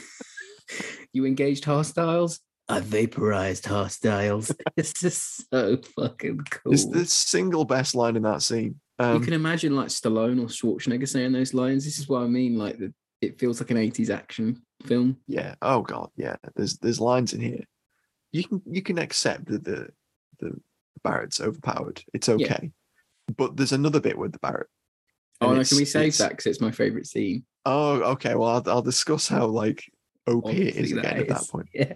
[1.14, 2.40] you engaged hostiles?
[2.68, 4.54] I vaporized hostiles.
[4.78, 6.74] it's just so fucking cool.
[6.74, 8.80] It's the single best line in that scene.
[9.00, 11.86] Um, you can imagine like Stallone or Schwarzenegger saying those lines.
[11.86, 12.58] This is what I mean.
[12.58, 15.18] Like the, it feels like an 80s action film.
[15.28, 15.56] yeah.
[15.62, 16.36] Oh god, yeah.
[16.56, 17.64] There's there's lines in here.
[18.32, 19.90] You can you can accept that the
[20.40, 20.60] the
[21.04, 22.04] Barrett's overpowered.
[22.14, 22.72] It's okay.
[23.36, 24.68] But there's another bit with the Barrett.
[25.42, 27.46] Oh no, can we save that because it's my favorite scene?
[27.66, 28.36] Oh, okay.
[28.36, 29.84] Well, I'll, I'll discuss how like
[30.28, 31.68] OP it is again at that point.
[31.74, 31.94] Yeah.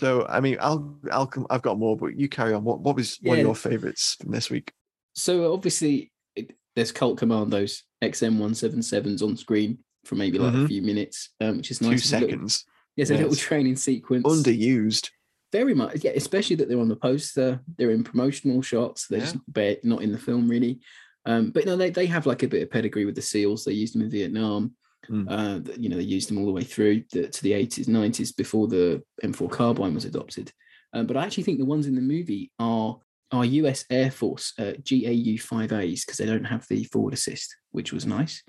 [0.00, 2.62] So, I mean, I'll, I'll, come- I've got more, but you carry on.
[2.64, 4.72] What, what was one of your favorites from this week?
[5.14, 10.68] So obviously, it, there's Colt Commandos XM177s on screen for maybe like a Mhm.
[10.68, 12.12] few minutes, um, which is Two nice.
[12.12, 12.64] A little- seconds.
[12.96, 14.24] There's a little training sequence.
[14.26, 15.10] Underused.
[15.52, 16.10] very much, yeah.
[16.14, 19.06] Especially that they're on the poster, they're in promotional shots.
[19.06, 19.24] They're Yeah.
[19.26, 20.80] just bare, not in the film really.
[21.24, 23.64] Um, but no, they they have like a bit of pedigree with the SEALs.
[23.64, 24.74] They used them in Vietnam.
[25.10, 25.26] Mm.
[25.28, 28.36] Uh, you know, they used them all the way through the, to the 80s, 90s
[28.36, 30.52] before the M4 carbine was adopted.
[30.92, 32.98] Um, but I actually think the ones in the movie are
[33.32, 37.92] are US Air Force uh, GAU 5As because they don't have the forward assist, which
[37.92, 38.42] was nice.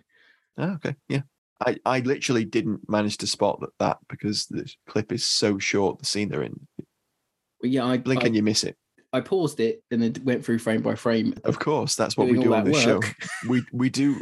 [0.57, 0.95] Oh, okay.
[1.09, 1.21] Yeah.
[1.65, 5.99] I, I literally didn't manage to spot that, that because the clip is so short,
[5.99, 6.67] the scene they're in.
[7.59, 8.77] But yeah, I, Blink I, and you miss it.
[9.13, 11.33] I paused it and then went through frame by frame.
[11.43, 13.01] Of course, that's what we do on this show.
[13.49, 14.21] We we do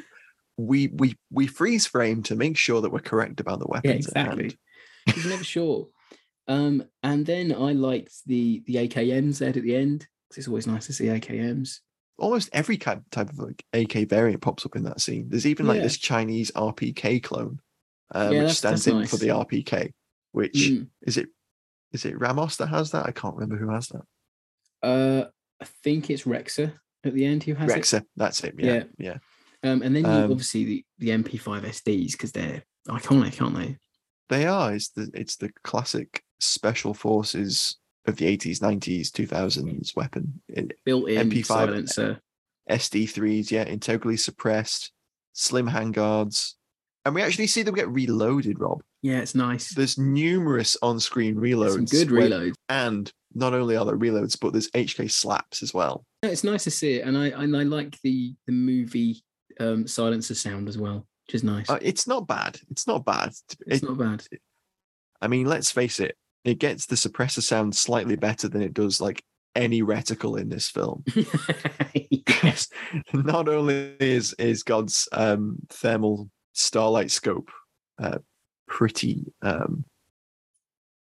[0.58, 4.10] we we we freeze frame to make sure that we're correct about the weapons.
[4.16, 4.40] hand.
[4.40, 4.58] exactly.
[5.22, 5.88] You're never sure.
[6.48, 10.68] Um, and then I liked the the AKMs there at the end because it's always
[10.68, 11.80] nice to see AKMs.
[12.18, 15.28] Almost every kind type of like AK variant pops up in that scene.
[15.30, 15.84] There's even like Yeah.
[15.84, 17.60] this Chinese RPK clone,
[18.14, 19.92] uh, Yeah, which that's- stands that's in for the RPK.
[20.32, 20.88] Which Mm.
[21.02, 21.30] is it?
[21.92, 23.06] Is it Ramos that has that?
[23.06, 24.04] I can't remember who has that.
[24.82, 25.30] Uh,
[25.62, 27.78] I think it's Rexer at the end who has it.
[27.78, 28.06] Rexer.
[28.16, 28.56] That's it.
[28.58, 29.18] Yeah, yeah.
[29.66, 33.78] Um, and then you, Um, obviously the, the MP5 SDs because they're iconic, aren't they?
[34.30, 34.74] They are.
[34.74, 40.42] It's the it's the classic special forces of the 80s, 90s, 2000s weapon.
[40.86, 42.20] Built in MP5 silencer.
[42.70, 44.92] SD3s, yeah, integrally suppressed,
[45.34, 46.54] slim handguards.
[47.06, 48.82] And we actually see them get reloaded, Rob.
[49.04, 49.74] Yeah, it's nice.
[49.76, 51.74] There's numerous on-screen reloads.
[51.74, 52.54] Some good where- reloads.
[52.70, 56.06] And not only are there reloads, but there's HK slaps as well.
[56.24, 59.24] No, It's nice to see it, and I and I like the the movie
[59.60, 61.70] um, silencer sound as well, which is nice.
[61.70, 62.60] Uh, it's not bad.
[62.70, 63.30] It's not bad.
[63.68, 64.24] it's It- not bad.
[65.22, 69.00] I mean, let's face it, it gets the suppressor sound slightly better than it does
[69.02, 69.24] like
[69.56, 71.04] any reticle in this film.
[72.44, 72.68] Yes.
[73.14, 77.50] Not only is is God's um, thermal starlight scope
[77.98, 78.20] uh,
[78.68, 79.86] pretty um,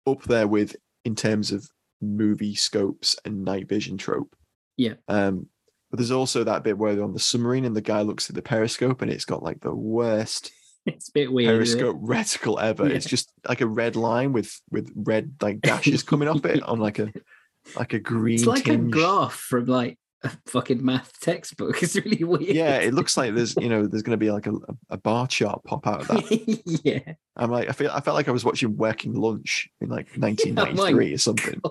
[0.07, 1.67] up there with in terms of
[2.01, 4.35] movie scopes and night vision trope.
[4.77, 4.95] Yeah.
[5.09, 5.49] Um,
[5.95, 8.35] but there's also that bit where they're on the submarine and the guy looks at
[8.35, 10.51] the periscope and it's got like the worst
[10.87, 11.51] it's a bit weird.
[11.51, 12.89] periscope reticle ever.
[12.89, 16.81] It's just like a red line with with red like dashes coming off it on
[16.81, 17.13] like a
[17.77, 18.35] like a green.
[18.35, 18.89] It's like tinge.
[18.89, 21.81] a graph from like a fucking math textbook.
[21.85, 22.43] It's really weird.
[22.43, 24.55] Yeah, it looks like there's you know there's going to be like a,
[24.91, 26.81] a bar chart pop out of that.
[26.83, 27.15] yeah.
[27.37, 31.15] I'm like I feel I felt like I was watching Working Lunch in like 1993
[31.15, 31.63] or something.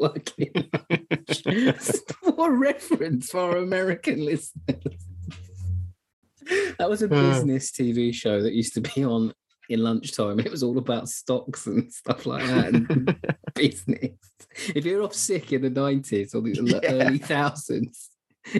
[0.00, 0.50] Working.
[2.38, 5.06] a reference for our American listeners.
[6.78, 7.08] That was a Uh.
[7.32, 9.32] business TV show that used to be on
[9.68, 10.40] in lunchtime.
[10.40, 13.16] It was all about stocks and stuff like that and
[13.54, 14.16] business.
[14.74, 16.92] If you're off sick in the 90s or the the Yeah.
[17.06, 18.08] early thousands,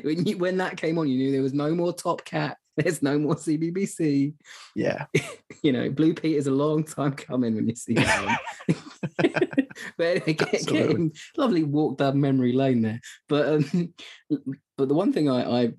[0.03, 3.02] when you when that came on, you knew there was no more Top Cat, there's
[3.02, 4.34] no more CBBC.
[4.74, 5.06] Yeah,
[5.62, 8.76] You know, Blue Peter's a long time coming when you see that one.
[9.98, 13.00] but get, getting lovely walk down memory lane there.
[13.28, 13.94] But um,
[14.78, 15.72] but the one thing I, I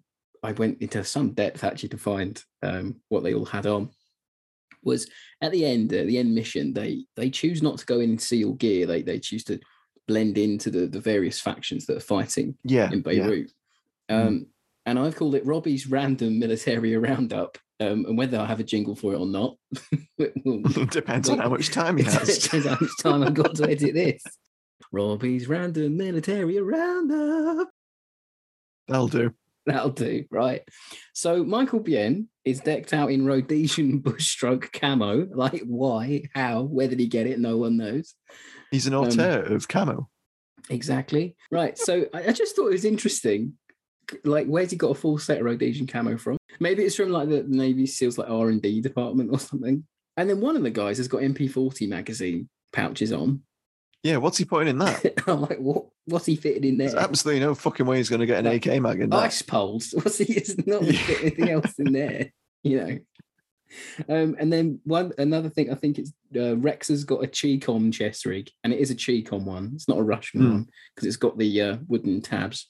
[0.44, 3.90] I went into some depth actually to find um, what they all had on
[4.84, 5.08] was
[5.42, 8.22] at the end, uh, the end mission, they they choose not to go in and
[8.22, 8.86] SEAL gear.
[8.86, 9.60] They they choose to
[10.08, 13.04] blend into the the various factions that are fighting yeah, in yeah.
[13.04, 13.52] Beirut.
[14.10, 14.48] Um,
[14.86, 17.58] and I've called it Robbie's random military roundup.
[17.80, 19.56] Um, and whether I have a jingle for it or not,
[20.92, 22.38] Depends on how much time he has.
[22.38, 24.24] depends how much time I've got to edit this.
[24.92, 27.70] Robbie's random military roundup.
[28.88, 29.34] That'll do.
[29.66, 30.62] That'll do, right?
[31.14, 35.28] So Michael Biehn is decked out in Rhodesian bushstroke camo.
[35.34, 36.24] Like, why?
[36.36, 36.64] How?
[36.64, 37.40] Where did he get it?
[37.40, 38.16] No one knows.
[38.72, 40.10] He's an Um, auteur of camo.
[40.70, 41.36] Exactly.
[41.52, 41.78] Right.
[41.78, 43.54] So I, I just thought it was interesting.
[44.24, 46.38] Like, where's he got a full set of Rhodesian camo from?
[46.60, 49.86] Maybe it's from like the Navy SEALs like R and D department or something.
[50.18, 53.42] And then one of the guys has got MP40 magazine pouches on.
[54.04, 55.14] Yeah, what's he putting in that?
[55.28, 55.86] I'm like, what?
[56.06, 57.02] What's he fitting in There's there?
[57.04, 59.18] absolutely no fucking way he's going to get an AK mag in that.
[59.18, 59.92] Ice poles.
[59.94, 60.34] What's he?
[60.34, 62.32] It's not anything else in there.
[62.64, 63.00] You know.
[64.10, 67.94] Um, and then one another thing, I think it's uh, Rex has got a Chicom
[67.94, 69.72] chest rig, and it is a Chicom one.
[69.76, 70.50] It's not a Russian Hmm.
[70.52, 72.70] one because it's got the uh, wooden tabs.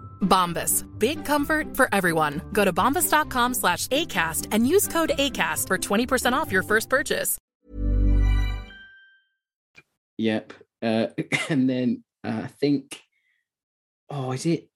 [0.21, 0.85] Bombas.
[0.97, 2.41] Big comfort for everyone.
[2.53, 7.37] Go to bombas.com slash ACAST and use code ACAST for 20% off your first purchase.
[10.17, 10.53] Yep.
[10.81, 11.07] Uh,
[11.49, 13.01] and then uh, I think,
[14.09, 14.67] oh, is it?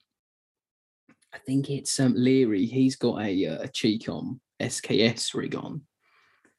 [1.34, 2.66] I think it's um, Leary.
[2.66, 5.82] He's got a, uh, a Chicom SKS rig on.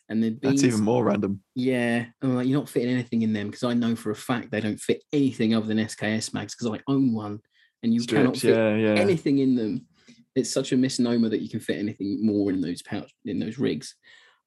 [0.08, 1.42] And the That's even more random.
[1.54, 4.50] Yeah, I'm like, you're not fitting anything in them because I know for a fact
[4.50, 7.40] they don't fit anything other than SKS mags because I own one,
[7.86, 8.94] and you cannot fit yeah, yeah.
[9.00, 9.86] anything in them.
[10.34, 13.58] It's such a misnomer that you can fit anything more in those pouch in those
[13.58, 13.94] rigs.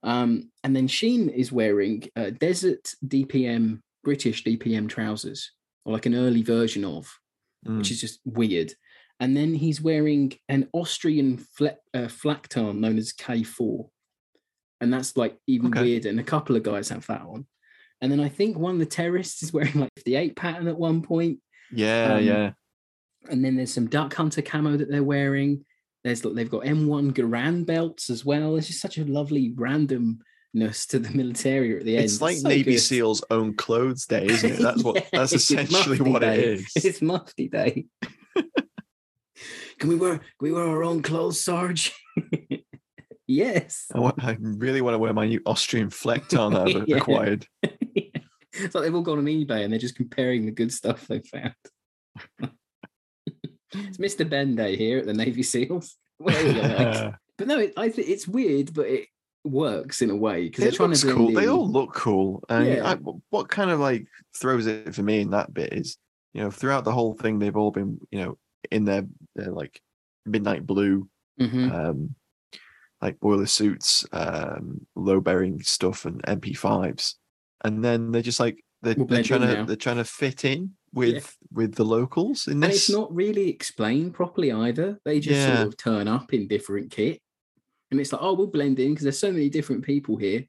[0.03, 5.51] Um, and then Sheen is wearing uh, desert DPM British DPM trousers,
[5.85, 7.09] or like an early version of,
[7.67, 7.77] Mm.
[7.79, 8.73] which is just weird.
[9.19, 12.07] And then he's wearing an Austrian fle- uh,
[12.55, 13.89] known as K4.
[14.79, 15.81] And that's like even Okay.
[15.81, 16.09] weirder.
[16.09, 17.45] And a couple of guys have that on.
[17.99, 20.77] And then I think one of the terrorists is wearing like the eight pattern at
[20.79, 21.39] one point.
[21.69, 22.51] Yeah, Um, yeah.
[23.29, 25.65] And then there's some Duck Hunter camo that they're wearing.
[26.03, 28.55] There's they've got M1 Garand belts as well.
[28.55, 32.05] It's just such a lovely randomness to the military at the end.
[32.05, 32.79] It's like so Navy good.
[32.79, 34.59] SEALs own clothes day, isn't it?
[34.59, 36.39] That's what Yeah, that's essentially what day.
[36.39, 36.71] it is.
[36.85, 37.85] It's Mufti day.
[39.79, 41.93] can we wear can we wear our own clothes, Sarge?
[43.27, 43.85] yes.
[43.93, 46.97] I, want, I really want to wear my new Austrian Flecktarn that I've Yeah.
[46.97, 47.45] acquired.
[47.61, 51.19] it's like they've all gone on eBay and they're just comparing the good stuff they
[51.19, 51.53] found.
[53.73, 54.27] It's Mr.
[54.29, 55.95] Benn Day here at the Navy SEALs.
[56.17, 57.15] Where are you like?
[57.37, 59.07] but no, it, I think it's weird, but it
[59.45, 61.31] works in a way because they're trying to blend cool.
[61.33, 62.43] They all look cool.
[62.49, 62.91] And Yeah.
[62.91, 62.95] I,
[63.29, 65.97] what kind of like throws it for me in that bit is,
[66.33, 68.37] you know, throughout the whole thing, they've all been, you know,
[68.71, 69.05] in their,
[69.35, 69.79] their like
[70.25, 71.07] midnight blue,
[71.39, 71.71] Mhm.
[71.73, 72.15] um,
[73.01, 77.13] like boiler suits, um, low bearing stuff, and MP5s,
[77.63, 79.65] and then they're just like they're, they're trying to now.
[79.65, 82.89] they're trying to fit in with with the locals in And this.
[82.89, 84.99] it's not really explained properly either.
[85.05, 85.57] They just Yeah.
[85.57, 87.21] sort of turn up in different kit.
[87.91, 90.45] And it's like, oh, we'll blend in because there's so many different people here.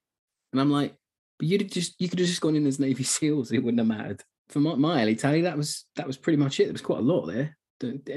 [0.53, 0.95] And I'm like,
[1.39, 3.87] but you'd just you could have just gone in as Navy SEALs, it wouldn't have
[3.87, 4.23] mattered.
[4.51, 6.65] For my, my Tally, that was that was pretty much it.
[6.65, 7.57] There was quite a lot there.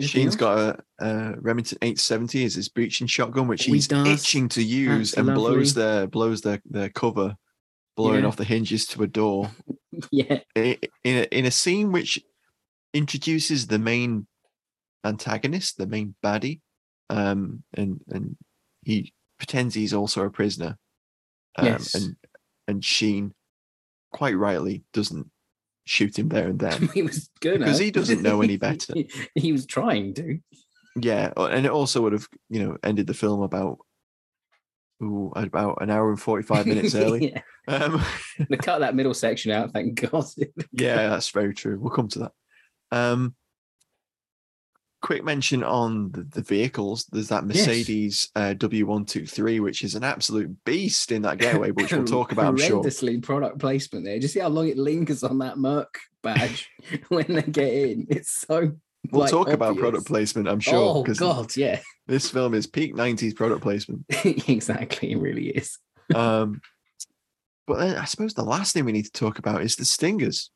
[0.02, 0.36] Sheen's else?
[0.36, 0.58] got
[1.00, 4.06] a, a Remington 870 as his breaching shotgun, which he he's does.
[4.08, 7.38] itching to use That's and blows their blows their, their cover,
[7.96, 8.28] blowing Yeah.
[8.28, 9.52] off the hinges to a door.
[10.12, 10.40] yeah.
[10.56, 12.20] In a, in a scene which
[12.94, 14.28] introduces the main
[15.04, 16.62] antagonist, the main baddie,
[17.10, 18.38] um, and and
[18.84, 20.78] he pretends he's also a prisoner,
[21.58, 21.94] um, Yes.
[21.96, 22.16] and
[22.68, 23.34] and Sheen,
[24.12, 25.30] quite rightly, doesn't
[25.86, 26.88] shoot him there and then.
[26.94, 28.94] he was gonna Because he doesn't know any better.
[29.36, 30.40] he, was trying to.
[30.96, 33.80] yeah, and it also would have you know ended the film about.
[35.02, 37.32] Ooh, about an hour and forty-five minutes early.
[37.34, 37.42] yeah.
[37.68, 38.04] Um,
[38.50, 40.26] They cut that middle section out, thank God.
[40.72, 41.80] Yeah, that's very true.
[41.80, 42.32] We'll come to that.
[42.92, 43.36] Um,
[45.02, 47.06] quick mention on the, the vehicles.
[47.12, 47.68] There's that Yes.
[47.68, 52.46] Mercedes uh, W123, which is an absolute beast in that getaway, which we'll talk about,
[52.46, 52.84] I'm sure.
[53.22, 54.20] Product placement there.
[54.20, 56.70] Just see how long it lingers on that Merc badge
[57.10, 58.08] when they get in.
[58.10, 58.74] It's so.
[59.12, 59.82] We'll like, talk about obvious.
[59.82, 60.76] product placement, I'm sure.
[60.76, 64.06] Oh God, yeah, This film is peak 90s product placement.
[64.24, 65.12] exactly.
[65.12, 65.78] It really is.
[66.14, 66.60] Um,
[67.66, 70.52] but then I suppose the last thing we need to talk about is the Stingers.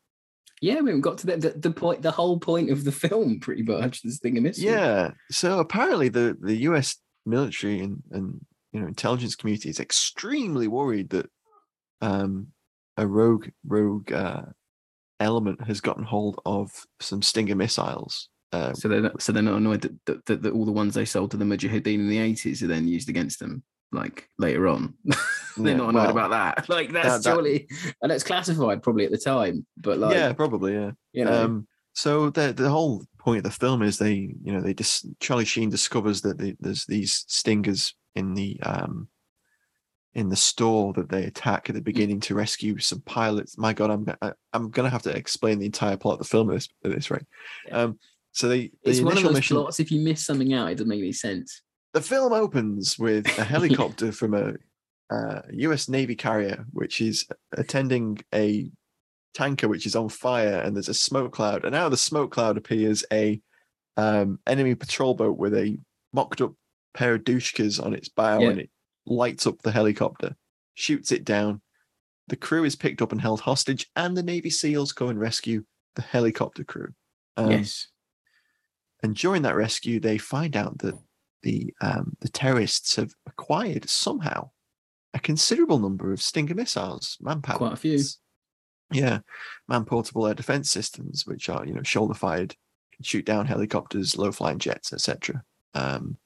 [0.61, 3.63] Yeah, we got to the, the, the point, the whole point of the film, pretty
[3.63, 4.01] much.
[4.01, 4.65] This thing of mystery.
[4.65, 5.11] Yeah.
[5.31, 11.09] So apparently the, the US military and, and you know intelligence community is extremely worried
[11.11, 11.29] that
[12.01, 12.47] um
[12.97, 14.43] a rogue rogue uh,
[15.19, 18.29] element has gotten hold of some Stinger missiles.
[18.51, 20.93] Uh, So they're not, so they're not annoyed that, that, that, that all the ones
[20.93, 24.67] they sold to the Mujahideen in the eighties are then used against them, like later
[24.67, 24.93] on.
[25.05, 25.17] they're
[25.71, 26.69] Yeah, not annoyed well, about that.
[26.75, 30.73] Like that's that- that- and it's classified probably at the time, but like yeah, probably,
[30.73, 30.91] yeah.
[31.13, 34.61] you know, Um, so the the whole point of the film is they, you know,
[34.61, 39.07] they just Charlie Sheen discovers that the, there's these stingers in the um
[40.13, 43.57] in the store that they attack at the beginning to rescue some pilots.
[43.57, 46.49] My God, I'm I- I'm gonna have to explain the entire plot of the film
[46.49, 47.25] at this, at this rate.
[47.71, 47.99] Um,
[48.37, 49.57] so they the It's one of initial those mission.
[49.57, 49.79] plots.
[49.79, 51.61] If you miss something out, it doesn't make any sense.
[51.93, 54.53] The film opens with a helicopter from a
[55.09, 55.89] uh, U.S.
[55.89, 58.69] Navy carrier, which is attending a
[59.33, 61.65] tanker which is on fire, and there's a smoke cloud.
[61.65, 63.41] And out of the smoke cloud appears a
[63.95, 65.77] um, enemy patrol boat with a
[66.13, 66.53] mocked up
[66.93, 68.49] pair of Dushkas on its bow, Yeah.
[68.49, 68.69] and it
[69.07, 70.35] lights up the helicopter,
[70.75, 71.61] shoots it down.
[72.27, 75.63] The crew is picked up and held hostage, and the Navy SEALs go and rescue
[75.95, 76.89] the helicopter crew.
[77.37, 77.87] Um, yes.
[79.03, 80.95] And during that rescue, they find out that
[81.43, 84.49] the um, the terrorists have acquired somehow
[85.13, 87.57] a considerable number of Stinger missiles, manpads.
[87.57, 87.99] Quite a few.
[88.91, 89.19] Yeah,
[89.67, 92.55] man portable air defense systems, which are you know shoulder fired,
[92.93, 95.43] can shoot down helicopters, low flying jets, etc.
[95.73, 96.17] Um,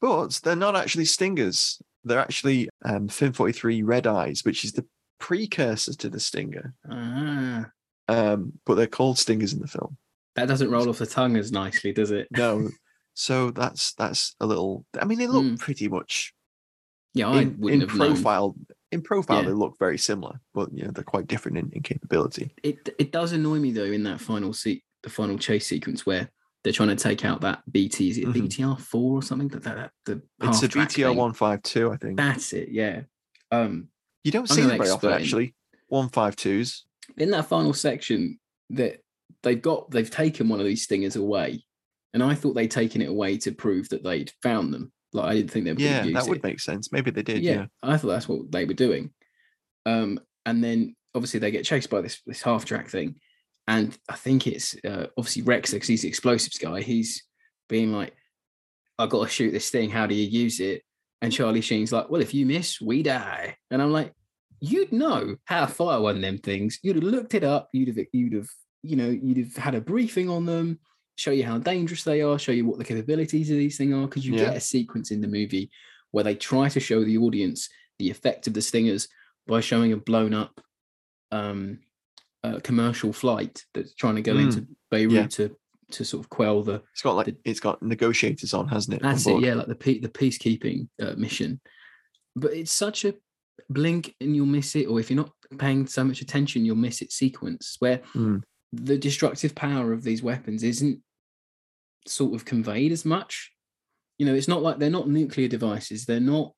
[0.00, 1.80] but they're not actually Stingers.
[2.04, 4.86] They're actually um, FIM-43 Redeyes, which is the
[5.18, 6.74] precursor to the Stinger.
[6.88, 7.66] Ah,
[8.06, 9.96] Um, but they're called Stingers in the film.
[10.36, 12.28] That doesn't roll off the tongue as nicely, does it?
[12.30, 12.68] No.
[13.14, 14.84] So that's that's a little.
[15.00, 15.58] I mean, they look Mm.
[15.58, 16.32] pretty much
[17.14, 18.12] Yeah, I in, wouldn't in have known.
[18.14, 18.56] profile.
[18.92, 19.48] In profile, Yeah.
[19.48, 22.52] they look very similar, but you know they're quite different in, in capability.
[22.62, 26.30] It it does annoy me though in that final se- the final chase sequence where
[26.62, 28.10] they're trying to take out that BT.
[28.10, 28.34] Is it Mhm.
[28.48, 29.48] BTR four or something?
[29.48, 32.16] That, that, that the It's a BTR one five two, I think.
[32.16, 32.68] That's it.
[32.70, 33.02] Yeah.
[33.50, 33.88] Um,
[34.24, 35.54] You don't I'm see them very often, in- actually.
[35.88, 36.84] One five twos.
[37.16, 39.00] in that final section that
[39.46, 41.64] they've got they've taken one of these stingers away,
[42.12, 44.92] and I thought they'd taken it away to prove that they'd found them.
[45.12, 46.42] Like I didn't think they were Yeah, use that would it.
[46.44, 46.90] make sense.
[46.92, 47.42] Maybe they did.
[47.42, 47.66] yeah, Yeah.
[47.82, 49.12] I thought that's what they were doing.
[49.86, 53.14] Um, and then obviously they get chased by this this half track thing,
[53.68, 56.82] and I think it's uh, obviously Rex because he's the explosives guy.
[56.82, 57.22] He's
[57.68, 58.12] being like,
[58.98, 59.90] "I got to shoot this thing.
[59.90, 60.82] How do you use it?"
[61.22, 64.12] And Charlie Sheen's like, "Well, if you miss, we die." And I'm like,
[64.60, 66.78] "You'd know how to fire one of them things.
[66.82, 67.68] You'd have looked it up.
[67.72, 68.48] You'd have you'd have
[68.88, 70.78] you know you'd have had a briefing on them."
[71.18, 74.06] Show you how dangerous they are, show you what the capabilities of these things are,
[74.06, 74.46] because you Yeah.
[74.48, 75.70] get a sequence in the movie
[76.10, 79.08] where they try to show the audience the effect of the stingers
[79.46, 80.60] by showing a blown up
[81.32, 81.80] um,
[82.44, 85.26] uh, commercial flight that's trying to go Mm, into Beirut yeah.
[85.28, 85.56] to
[85.92, 89.02] to sort of quell the It's got like The- it's got negotiators on, hasn't it?
[89.02, 91.60] that's it yeah like the the peacekeeping uh, mission
[92.34, 93.14] but it's such a
[93.70, 97.00] blink and you'll miss it or if you're not paying so much attention you'll miss
[97.02, 98.42] it sequence where Mm.
[98.72, 101.00] The destructive power of these weapons isn't
[102.06, 103.52] sort of conveyed as much
[104.18, 106.52] you know it's not like they're not nuclear devices they're not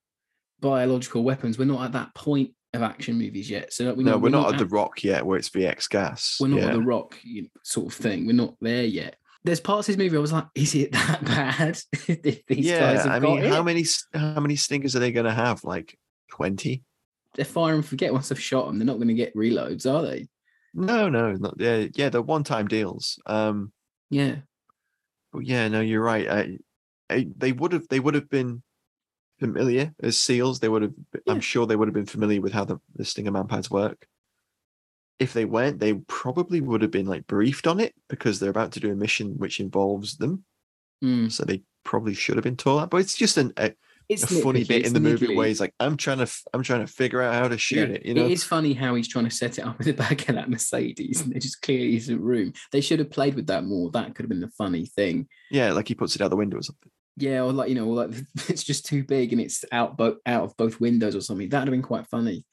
[0.60, 4.28] biological weapons we're not at that point of action movies yet so we No, we're
[4.28, 6.36] not at the rock yet, where it's VX gas.
[6.38, 6.66] we're not yeah.
[6.66, 9.96] at the rock you know, sort of thing we're not there yet there's parts of
[9.96, 11.78] this movie I was like, is it that bad?
[12.48, 13.52] These yeah, guys have I got mean, it?
[13.52, 15.64] how many how many stingers are they going to have?
[15.64, 15.96] Like
[16.30, 16.82] twenty?
[17.34, 18.78] They're fire and forget once they've shot them.
[18.78, 20.26] They're not going to get reloads, are they?
[20.78, 22.08] No, no, not yeah, yeah.
[22.08, 23.18] They're one time deals.
[23.26, 23.72] Um,
[24.10, 24.36] Yeah.
[25.32, 26.28] but yeah, no, you're right.
[26.28, 26.58] I,
[27.10, 28.62] I, they would have they would have been
[29.40, 30.60] familiar as seals.
[30.60, 30.94] They would have.
[31.14, 31.32] Yeah.
[31.32, 34.06] I'm sure they would have been familiar with how the, the stinger manpads work.
[35.18, 38.72] If they weren't, they probably would have been like briefed on it because they're about
[38.72, 40.44] to do a mission which involves them.
[41.02, 41.30] Mm.
[41.32, 42.90] So they probably should have been told that.
[42.90, 43.72] But it's just an, a,
[44.08, 45.36] It's a funny bit in the movie niggly.
[45.36, 47.94] where he's like, "I'm trying to, I'm trying to figure out how to shoot Yeah,
[47.96, 49.92] it." You know, It is funny how he's trying to set it up in the
[50.04, 52.52] back of that Mercedes and there just clearly isn't room.
[52.72, 53.90] They should have played with that more.
[53.90, 55.28] That could have been the funny thing.
[55.50, 56.90] yeah, like he puts it out the window or something.
[57.18, 58.16] Yeah, or like, you know, or like
[58.48, 61.48] it's just too big and it's out both out of both windows or something.
[61.48, 62.46] That'd have been quite funny.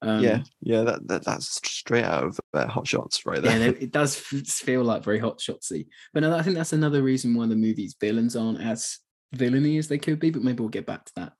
[0.00, 3.58] Um, yeah, yeah, that, that that's straight out of uh, Hot Shots right there.
[3.58, 5.86] they- it does feel like very hot shotsy.
[6.12, 8.98] But no, I think that's another reason why the movie's villains aren't as
[9.32, 10.30] villainy as they could be.
[10.30, 11.32] But maybe we'll get back to that.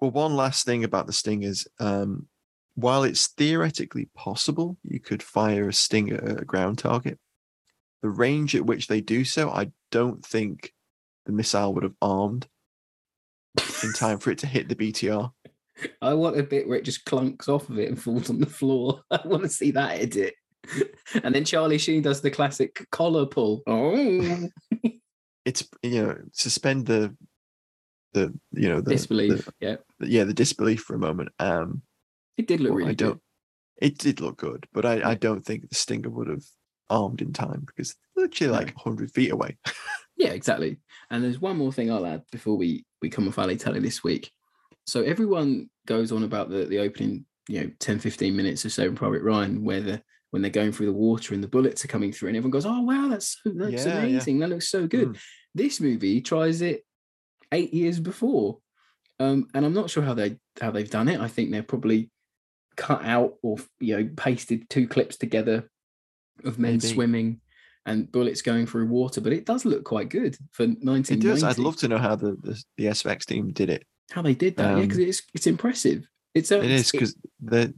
[0.00, 1.66] Well, one last thing about the stingers.
[1.78, 2.26] Um,
[2.74, 7.18] while it's theoretically possible you could fire a stinger at a ground target,
[8.02, 10.72] the range at which they do so, I don't think
[11.26, 12.48] the missile would have armed
[13.82, 15.30] in time for it to hit the BTR.
[16.02, 18.46] I want a bit where it just clunks off of it and falls on the
[18.46, 19.02] floor.
[19.10, 20.34] I want to see that edit.
[21.24, 23.62] And then Charlie Sheen does the classic collar pull.
[23.66, 24.48] Oh,
[25.44, 27.16] It's you know suspend the
[28.12, 29.44] the you know the disbelief.
[29.46, 31.30] the- yeah, the- yeah the disbelief for a moment.
[31.38, 31.82] Um,
[32.36, 33.20] it did look Well, really I don't.
[33.80, 36.44] It did look good, but I, I don't think the stinger would have
[36.88, 38.58] armed in time because literally No.
[38.58, 39.56] like hundred feet away.
[40.18, 40.78] Yeah, exactly.
[41.10, 44.04] And there's one more thing I'll add before we we come off Ali Tally this
[44.04, 44.30] week.
[44.86, 48.84] So everyone goes on about the the opening, you know, 10, 15 minutes or so
[48.84, 50.02] in Private Ryan, where the
[50.32, 52.66] when they're going through the water and the bullets are coming through, and everyone goes,
[52.66, 54.00] "Oh wow, that's so, that looks Yeah, yeah.
[54.00, 54.40] amazing.
[54.40, 55.18] That looks so good." Mm.
[55.54, 56.84] This movie tries it
[57.52, 58.58] eight years before,
[59.20, 61.20] um, and I'm not sure how they how they've done it.
[61.20, 62.10] I think they're probably
[62.76, 65.68] cut out or you know pasted two clips together
[66.44, 66.88] of men Maybe.
[66.88, 67.40] swimming
[67.84, 71.14] and bullets going through water, but it does look quite good for 1990.
[71.14, 71.42] It does.
[71.42, 73.84] I'd love to know how the the, the SFX team did it.
[74.12, 74.76] how they did that.
[74.78, 76.06] yeah, because Um, it's it's impressive.
[76.34, 77.72] It's a, It is because they're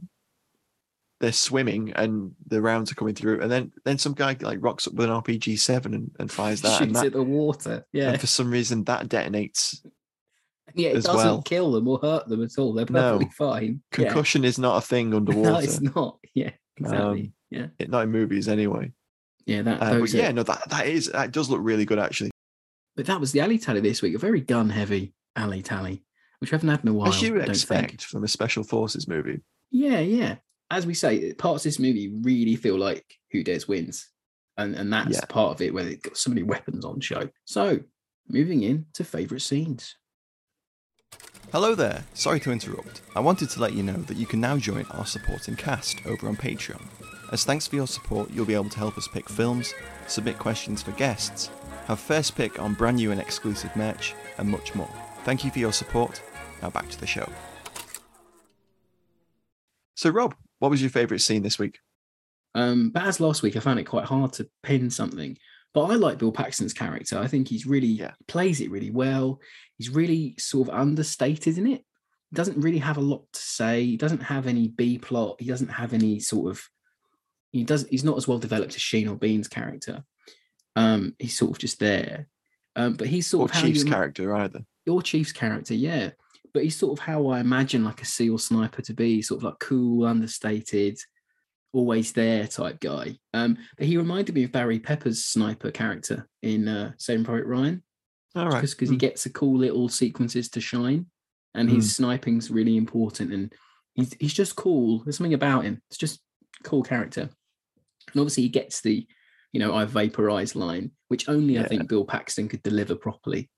[1.19, 4.87] they're swimming and the rounds are coming through, and then then some guy like rocks
[4.87, 7.85] up with an RPG seven and, and fires that, and shoots that at the water.
[7.93, 9.79] Yeah, and for some reason that detonates.
[10.73, 11.41] yeah, it doesn't well.
[11.41, 12.73] kill them or hurt them at all.
[12.73, 13.13] They're No.
[13.19, 13.81] perfectly fine.
[13.97, 14.05] Yeah.
[14.05, 15.51] Concussion is not a thing underwater.
[15.51, 16.19] No, it's not.
[16.33, 17.21] Yeah, exactly.
[17.21, 18.91] Um, yeah, It, not in movies anyway.
[19.45, 19.61] yeah.
[19.61, 22.31] That, Uh, but are- yeah, no, that that is that does look really good actually.
[22.97, 24.15] But that was the alley tally this week.
[24.15, 26.03] A very gun heavy alley tally,
[26.39, 27.09] which we haven't had in a while.
[27.09, 28.01] As you would expect think.
[28.01, 29.41] from a special forces movie.
[29.71, 30.35] Yeah, yeah.
[30.71, 34.09] As we say, parts of this movie really feel like Who Dares wins,
[34.57, 35.25] and and that's Yeah.
[35.29, 37.29] part of it where they've got so many weapons on show.
[37.45, 37.79] So
[38.27, 39.95] moving in to favorite scenes.
[41.51, 43.01] Hello there, sorry to interrupt.
[43.15, 46.27] I wanted to let you know that you can now join our supporting cast over
[46.27, 46.81] on Patreon.
[47.31, 49.73] As thanks for your support, you'll be able to help us pick films,
[50.07, 51.49] submit questions for guests,
[51.85, 54.89] have first pick on brand new and exclusive merch, and much more.
[55.23, 56.21] Thank you for your support.
[56.61, 57.29] Now back to the show.
[59.95, 60.35] So Rob,
[60.65, 61.77] what was your favourite scene this week?
[62.55, 65.37] Um, but as last week, I found it quite hard to pin something.
[65.75, 67.19] But I like Bill Paxton's character.
[67.19, 68.13] I think he's really Yeah.
[68.27, 69.39] plays it really well.
[69.77, 71.83] He's really sort of understated in it.
[72.31, 73.85] He doesn't really have a lot to say.
[73.85, 75.35] He doesn't have any B plot.
[75.39, 76.63] He doesn't have any sort of.
[77.51, 77.85] He does.
[77.89, 80.03] He's not as well developed as Sheen or Biehn's character.
[80.75, 82.27] Um, he's sort of just there.
[82.75, 84.65] Um, but he's sort Or of Chief's character either.
[84.85, 86.11] your chief's character, yeah.
[86.55, 89.43] But he's sort of how I imagine like a SEAL sniper to be, sort of
[89.43, 90.97] like cool, understated,
[91.73, 93.17] always there type guy.
[93.33, 97.83] Um, but he reminded me of Barry Pepper's sniper character in uh, Saving Private Ryan,
[98.35, 98.61] All right.
[98.61, 98.99] Just because he Mm.
[98.99, 101.07] gets a cool little sequences to shine,
[101.53, 103.53] and his sniping's really important, and
[103.93, 105.03] he's he's just cool.
[105.03, 105.81] There's something about him.
[105.89, 106.21] It's just
[106.63, 109.05] cool character, and obviously he gets the,
[109.51, 113.49] you know, I vaporize line, which only I think Bill Paxton could deliver properly.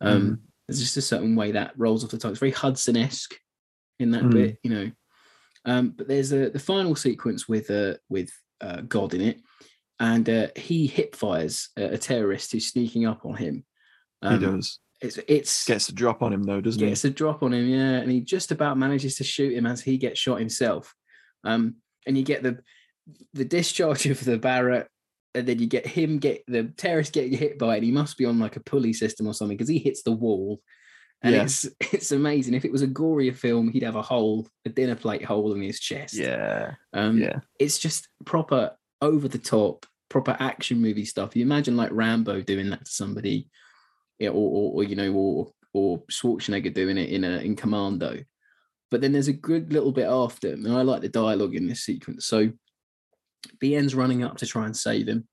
[0.00, 2.32] Um, there's just a certain way that rolls off the tongue.
[2.32, 3.34] It's very Hudson-esque
[3.98, 4.32] in that Mm.
[4.32, 4.90] bit, you know.
[5.64, 9.40] Um, but there's a the final sequence with uh with uh, God in it,
[10.00, 13.64] and uh, he hip fires a, a terrorist who's sneaking up on him.
[14.22, 14.78] he Um, does.
[15.00, 16.86] It's it's Gets a drop on him though, doesn't it?
[16.86, 19.80] gets a drop on him, yeah, and he just about manages to shoot him as
[19.80, 20.94] he gets shot himself.
[21.44, 22.58] Um, and you get the
[23.34, 24.88] the discharge of the Barrett,
[25.34, 27.78] and then you get him get the terrorist getting hit by it.
[27.78, 30.12] And he must be on like a pulley system or something because he hits the
[30.12, 30.60] wall,
[31.22, 31.42] and Yeah.
[31.44, 32.54] it's it's amazing.
[32.54, 35.62] If it was a gorier film, he'd have a hole, a dinner plate hole in
[35.62, 36.14] his chest.
[36.14, 36.74] Yeah.
[36.92, 37.40] Um, yeah.
[37.58, 41.34] it's just proper over the top, proper action movie stuff.
[41.34, 43.48] You imagine like Rambo doing that to somebody,
[44.18, 48.18] yeah, or, or, or you know, or or Schwarzenegger doing it in a in Commando.
[48.90, 51.82] But then there's a good little bit after, and I like the dialogue in this
[51.84, 52.26] sequence.
[52.26, 52.52] So
[53.62, 55.26] Biehn's running up to try and save him,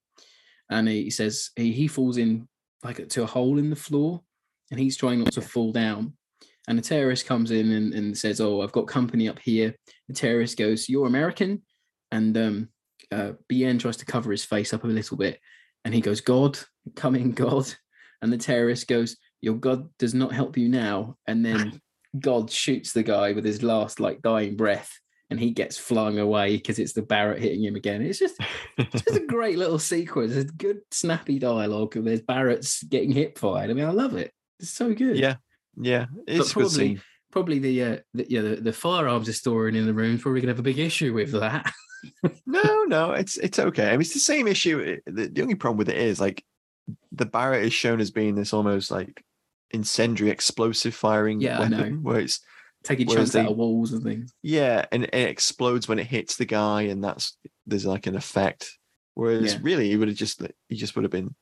[0.69, 2.47] and he says he, he falls in
[2.83, 4.21] like to a hole in the floor,
[4.71, 6.13] and he's trying not to fall down.
[6.67, 9.75] And the terrorist comes in and, and says, "Oh, I've got company up here."
[10.07, 11.63] The terrorist goes, "You're American,"
[12.11, 12.69] and um,
[13.11, 15.39] uh, BN tries to cover his face up a little bit,
[15.85, 16.59] and he goes, "God,
[16.95, 17.73] come in, God,"
[18.21, 21.81] and the terrorist goes, "Your God does not help you now," and then
[22.19, 24.91] God shoots the guy with his last like dying breath,
[25.29, 28.01] and he gets flung away because it's the Barrett hitting him again.
[28.01, 28.35] It's just
[28.77, 30.33] it's just a great little sequence.
[30.33, 31.95] It's good, snappy dialogue.
[31.95, 33.69] and There's Barrett's getting hip fired.
[33.69, 34.31] I mean, I love it.
[34.59, 35.17] It's so good.
[35.17, 35.35] yeah.
[35.77, 36.07] Yeah.
[36.27, 37.01] It's a good probably- scene.
[37.31, 40.51] Probably the uh, the, yeah, the, the firearms historian in the room is probably gonna
[40.51, 41.71] have a big issue with that.
[42.45, 43.89] No, no, it's it's okay.
[43.89, 44.97] I mean, it's the same issue.
[45.05, 46.43] The, the only problem with it is like
[47.11, 49.21] the Barrett is shown as being this almost like
[49.71, 52.39] incendiary explosive firing Yeah, weapon where it's
[52.83, 54.33] Taking Whereas chunks out of walls and things.
[54.41, 57.35] yeah, and it explodes when it hits the guy, and that's
[57.67, 58.77] there's like an effect.
[59.15, 59.59] Whereas Yeah.
[59.61, 61.35] really, he would have just he just would have been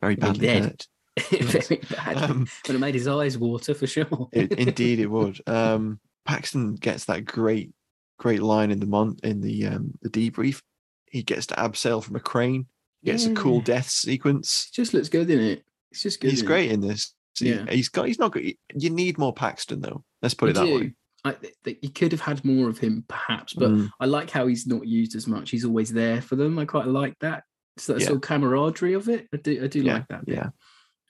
[0.00, 0.62] very badly dead.
[0.64, 0.86] hurt.
[1.30, 2.16] Very bad.
[2.30, 4.28] Um, Would have made his eyes water for sure.
[4.32, 5.38] It, indeed, it would.
[5.46, 7.70] Um, Paxton gets that great,
[8.18, 10.62] great line in the mon in the um, the debrief.
[11.06, 12.66] He gets to abseil from a crane.
[13.04, 14.68] Gets a cool death sequence.
[14.72, 15.64] It just looks good in it.
[15.90, 16.30] It's just good.
[16.30, 16.46] He's innit?
[16.46, 17.14] great in this.
[17.38, 17.66] He- Yeah.
[17.68, 18.06] he's got.
[18.06, 18.32] He's not.
[18.32, 18.54] good.
[18.74, 20.04] You need more Paxton though.
[20.22, 20.74] Let's put it that do.
[20.76, 20.94] way.
[21.24, 21.36] I,
[21.80, 23.90] you could have had more of him, perhaps, but Mm.
[24.00, 25.50] I like how he's not used as much.
[25.50, 26.58] He's always there for them.
[26.58, 27.44] I quite like that.
[27.76, 28.06] It's that Yeah.
[28.06, 29.28] sort of camaraderie of it.
[29.32, 29.62] I do.
[29.62, 30.26] I do Yeah, like that.
[30.26, 30.34] bit.
[30.36, 30.48] yeah.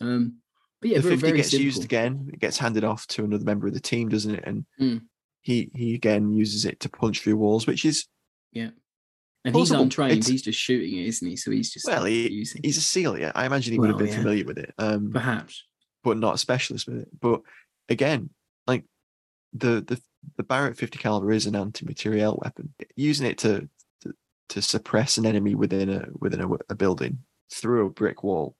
[0.00, 0.36] Um,
[0.80, 2.28] but yeah, the very, fifty very gets used again.
[2.32, 4.44] It gets handed off to another member of the team, doesn't it?
[4.46, 5.02] And Mm.
[5.40, 8.06] he he again uses it to punch through walls, which is
[8.52, 8.70] Yeah.
[9.44, 10.12] And he's untrained.
[10.12, 11.36] It's- He's just shooting it, isn't he?
[11.36, 12.60] So he's just well, he, using.
[12.62, 13.18] he's a seal.
[13.18, 14.16] Yeah, I imagine he would have been yeah.
[14.18, 14.72] familiar with it.
[14.78, 15.64] Um, perhaps.
[16.04, 17.08] but not a specialist with it.
[17.20, 17.40] But
[17.88, 18.30] again,
[18.68, 18.84] like
[19.52, 20.00] the the
[20.36, 22.72] the Barrett 50 caliber is an anti-materiel weapon.
[22.96, 23.68] Using it to,
[24.02, 24.14] to
[24.50, 27.18] to suppress an enemy within a within a, a building
[27.52, 28.56] through a brick wall,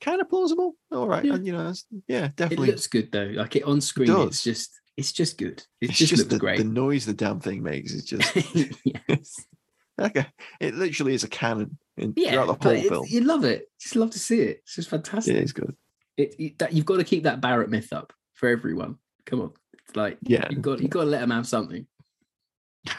[0.00, 0.74] kind of plausible.
[0.92, 1.34] All right, Yeah.
[1.34, 1.72] and you know,
[2.08, 3.32] yeah, It looks good though.
[3.34, 4.26] Like it on screen, does.
[4.28, 5.62] it's just it's just good.
[5.80, 6.58] It it's just, just looks the, great.
[6.58, 8.34] the noise the damn thing makes is just
[8.84, 9.44] yes.
[9.98, 10.26] like a,
[10.60, 13.06] it literally is a cannon in, Yeah, throughout the whole film.
[13.08, 13.70] you love it.
[13.80, 14.58] Just love to see it.
[14.64, 15.34] It's just fantastic.
[15.36, 15.74] It is good.
[16.16, 18.96] It, it- that you've got to keep that Barrett myth up for everyone.
[19.26, 19.52] Come on,
[19.90, 20.46] it's like Yeah.
[20.50, 21.86] you've got you got to let them have something.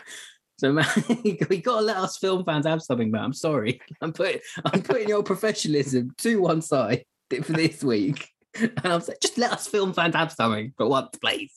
[0.57, 0.85] So man,
[1.23, 3.23] you got to let us film fans have something, man.
[3.23, 7.03] I'm sorry, I'm putting I'm putting your professionalism to one side
[7.41, 8.29] for this week,
[8.59, 11.51] and I'm saying just let us film fans have something for once, please,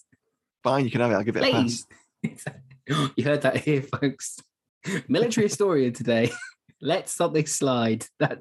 [0.63, 1.15] Fine, you can have it.
[1.17, 1.85] I'll give it a pass.
[2.23, 2.45] please.
[3.15, 4.39] you heard that here, folks.
[5.07, 6.31] Military historian today.
[6.81, 8.07] Let something slide.
[8.21, 8.39] That.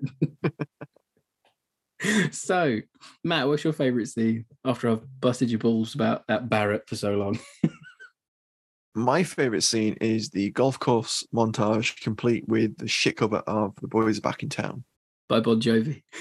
[2.32, 2.80] So,
[3.24, 7.14] Matt, what's your favourite scene after I've busted your balls about that Barrett for so
[7.16, 7.40] long?
[8.96, 13.88] My favorite scene is the golf course montage, complete with the shit cover of "The
[13.88, 14.84] Boys Are Back in Town."
[15.28, 16.04] By Bon Jovi.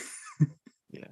[0.90, 1.06] Yeah.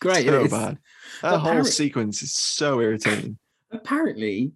[0.00, 0.24] Great.
[0.26, 0.78] so bad.
[1.20, 3.38] But That whole sequence is so irritating.
[3.72, 4.52] apparently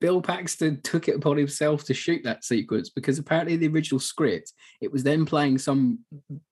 [0.00, 4.52] Bill Paxton took it upon himself to shoot that sequence because apparently the original script
[4.80, 5.98] it was then playing some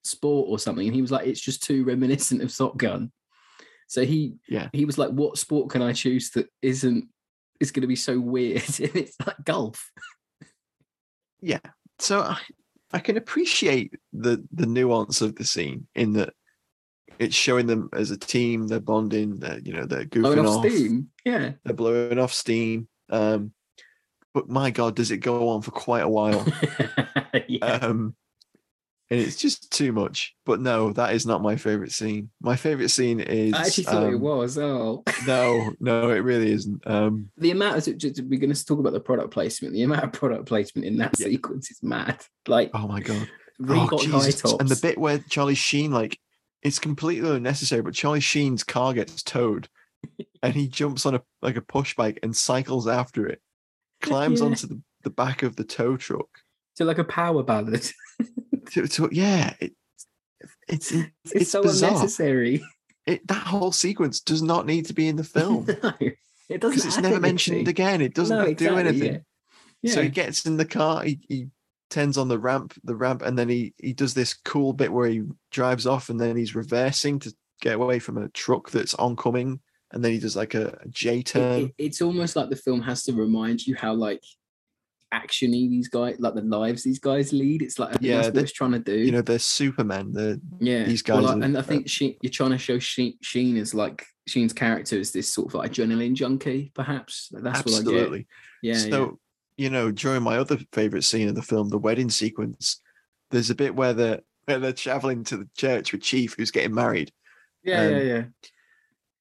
[0.04, 3.10] sport or something and he was like it's just too reminiscent of Top Gun.
[3.86, 4.68] So he Yeah.
[4.72, 7.08] he was like what sport can I choose that isn't
[7.58, 9.90] is going to be so weird and it's like golf.
[11.40, 11.60] Yeah.
[11.98, 12.38] So I,
[12.92, 16.34] I can appreciate the the nuance of the scene in that
[17.18, 20.64] it's showing them as a team, they're bonding, they're you know they're goofing Blowing off
[20.64, 21.08] off, steam.
[21.24, 21.52] Yeah.
[21.64, 22.88] they're blowing off steam.
[23.10, 23.52] Um,
[24.34, 26.46] but my God, does it go on for quite a while?
[27.48, 27.64] yeah.
[27.64, 28.14] um,
[29.10, 30.34] and it's just too much.
[30.44, 32.30] But no, that is not my favorite scene.
[32.40, 34.58] My favorite scene is I actually thought it um, was.
[34.58, 35.02] Oh.
[35.26, 36.86] No, no, it really isn't.
[36.86, 39.74] Um, the amount of just, we're going to talk about the product placement.
[39.74, 41.28] The amount of product placement in that Yeah.
[41.28, 42.22] sequence is mad.
[42.46, 43.28] Like oh my god.
[43.60, 44.56] Reebok oh, high tops.
[44.60, 46.18] And the bit where Charlie Sheen, like,
[46.62, 49.68] it's completely unnecessary, but Charlie Sheen's car gets towed
[50.42, 53.40] and he jumps on a like a push bike and cycles after it,
[54.02, 54.46] climbs Yeah.
[54.46, 56.28] onto the, the back of the tow truck.
[56.74, 57.90] so like a power ballad.
[58.72, 59.72] To, to- yeah, it,
[60.68, 61.90] it's it's, It's, so bizarre.
[61.92, 62.62] unnecessary.
[63.06, 65.92] It, that whole sequence does not need to be in the film no,
[66.50, 66.76] it doesn't.
[66.76, 68.02] because it's never mentioned again.
[68.02, 69.24] It doesn't No, do exactly, anything.
[69.80, 69.94] Yeah.
[69.94, 71.46] So he gets in the car, he, he
[71.88, 75.08] turns on the ramp, the ramp, and then he he does this cool bit where
[75.08, 79.60] he drives off and then he's reversing to get away from a truck that's oncoming,
[79.92, 81.60] and then he does like a, a J turn.
[81.66, 84.22] it- it's almost like the film has to remind you how like
[85.14, 87.62] actiony these guys, like the lives these guys lead.
[87.62, 88.98] It's like Yeah, that's what it's trying to do.
[88.98, 90.12] you know, they're Superman.
[90.12, 92.78] They're yeah, these Well, guys like- are- and I think Sheen, you're trying to show
[92.78, 97.28] Sheen, Sheen as like Sheen's character is this sort of like adrenaline junkie, perhaps.
[97.32, 98.26] That's what absolutely.
[98.62, 99.18] Yeah, so
[99.56, 102.80] you know, during my other favorite scene of the film, the wedding sequence,
[103.30, 106.74] there's a bit where they're where they're traveling to the church with Chief, who's getting
[106.74, 107.10] married.
[107.64, 108.22] yeah, um, yeah, yeah,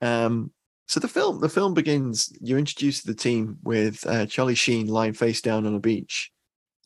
[0.01, 0.25] yeah.
[0.25, 0.51] Um,
[0.87, 2.31] so the film the film begins.
[2.41, 6.31] You're introduced to the team with uh, Charlie Sheen lying face down on a beach,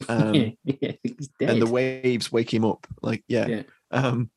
[0.10, 1.49] um, yeah, yeah, he's dead.
[1.49, 2.88] and the waves wake him up.
[3.02, 3.64] Like yeah, Yeah.
[3.91, 4.30] Um,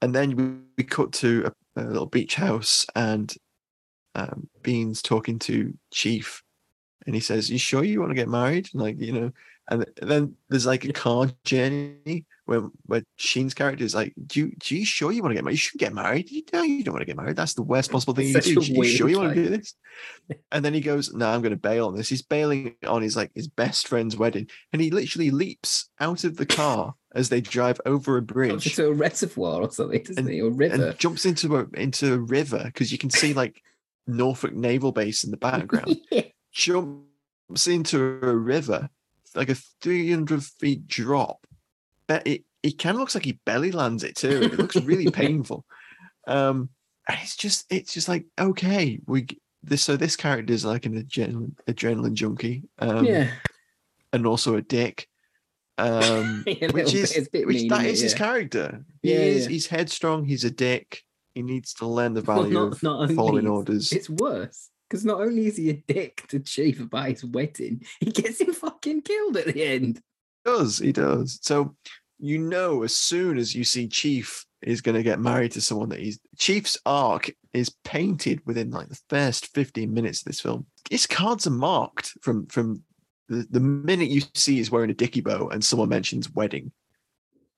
[0.00, 0.44] and then we,
[0.78, 3.32] we cut to a, a little beach house, and
[4.14, 6.42] um, Biehn's talking to Chief,
[7.06, 9.32] and he says, "You sure you want to get married?" Like you know,
[9.70, 14.52] and then there's like a car journey where where Sheen's character is like, "Do you,
[14.58, 15.54] do you sure you want to get married?
[15.54, 16.30] You should get married.
[16.30, 17.36] You know, you don't want to get married.
[17.36, 18.60] That's the worst possible thing you Such do.
[18.60, 19.74] You sure you want to do this?"
[20.50, 23.16] And then he goes, "No, I'm going to bail on this." He's bailing on his
[23.16, 27.40] like his best friend's wedding, and he literally leaps out of the car as they
[27.40, 30.40] drive over a bridge into a reservoir or something, doesn't and- he?
[30.40, 30.88] Or river.
[30.88, 33.62] and jumps into a into a river because you can see like
[34.06, 35.96] Norfolk Naval Base in the background.
[36.10, 36.22] yeah.
[36.50, 38.90] Jumps into a river,
[39.34, 41.46] like a 300 feet drop.
[42.06, 44.28] But it it kind of looks like he belly lands it too.
[44.42, 45.64] It looks really painful.
[46.26, 46.68] Um,
[47.08, 49.26] and it's just it's just like okay, we
[49.62, 52.64] this so this character is like an adrenaline adrenaline junkie.
[52.78, 53.30] Um, yeah.
[54.12, 55.08] and also a dick.
[55.78, 58.84] Um, Yeah, a which is bit which mean, that is his character.
[59.02, 59.50] He Yeah, is yeah.
[59.50, 60.24] he's headstrong.
[60.24, 61.02] He's a dick.
[61.34, 63.90] He needs to learn the Well, value not- of not following orders.
[63.92, 68.10] It's worse because not only is he a dick to Chief about his wedding, he
[68.10, 70.02] gets him fucking killed at the end.
[70.44, 71.74] does he does so
[72.18, 75.88] you know as soon as you see chief is going to get married to someone
[75.88, 80.66] that he's chief's arc is painted within like the first 15 minutes of this film
[80.90, 82.82] his cards are marked from from
[83.28, 86.70] the, the minute you see he's wearing a dicky bow and someone mentions wedding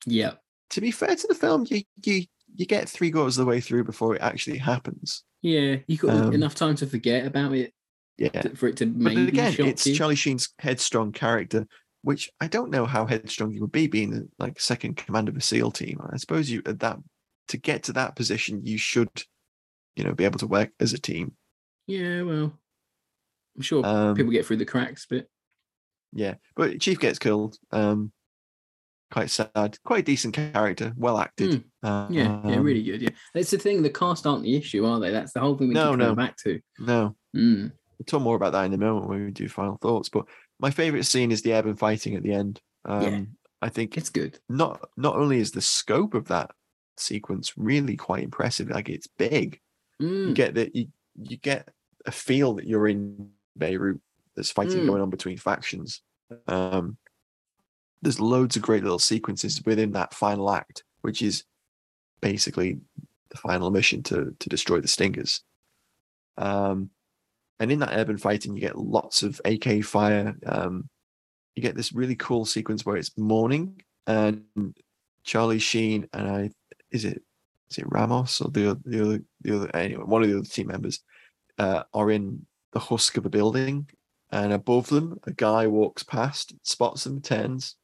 [0.06, 0.34] Yeah.
[0.70, 2.24] to be fair to the film you you
[2.54, 5.76] you get three quarters of the way through before it actually happens Yeah.
[5.86, 7.72] You got Um, enough time to forget about it.
[8.16, 8.28] Yeah.
[8.30, 9.94] to- for it to But maybe then again, it's you.
[9.94, 11.66] Charlie Sheen's headstrong character,
[12.02, 15.40] which I don't know how headstrong he would be being like second command of a
[15.40, 16.00] SEAL team.
[16.10, 16.98] I suppose you at that
[17.48, 19.10] to get to that position, you should,
[19.96, 21.36] you know, be able to work as a team.
[21.86, 22.58] Yeah, well,
[23.56, 25.28] I'm sure Um, people get through the cracks, but
[26.12, 27.58] Yeah, but Chief gets killed.
[27.72, 28.12] Um,
[29.14, 29.78] quite sad.
[29.84, 31.64] Quite a decent character, well acted.
[31.82, 31.88] Hmm.
[32.12, 33.00] yeah, yeah, Um, really good.
[33.00, 33.80] Yeah, that's the thing.
[33.82, 35.10] The cast aren't the issue, are they?
[35.12, 36.04] That's the whole thing we No, keep no.
[36.06, 36.60] coming back to.
[36.80, 37.70] No, Mm.
[37.98, 40.08] we'll talk more about that in a moment when we do final thoughts.
[40.08, 40.26] But
[40.58, 42.60] my favorite scene is the Eben fighting at the end.
[42.84, 43.22] Um, Yeah.
[43.62, 44.38] I think It's good.
[44.48, 46.50] not not only is the scope of that
[46.96, 49.60] sequence really quite impressive, like it's big.
[50.00, 50.34] You Mm.
[50.34, 51.68] get that you you get
[52.06, 54.00] a feel that you're in Beirut.
[54.34, 54.86] There's fighting Mm.
[54.86, 56.02] going on between factions.
[56.48, 56.96] Um,
[58.04, 61.44] there's loads of great little sequences within that final act, which is
[62.20, 62.78] basically
[63.30, 65.42] the final mission to to destroy the Stingers.
[66.36, 66.90] Um,
[67.58, 70.36] and in that urban fighting, you get lots of AK fire.
[70.44, 70.88] Um,
[71.54, 74.44] you get this really cool sequence where it's morning and
[75.22, 76.50] Charlie Sheen and I
[76.90, 77.22] is it
[77.70, 80.66] is it Ramos or the the other the other anyway one of the other team
[80.66, 81.00] members
[81.58, 83.88] uh, are in the husk of a building
[84.30, 87.76] and above them a guy walks past spots them turns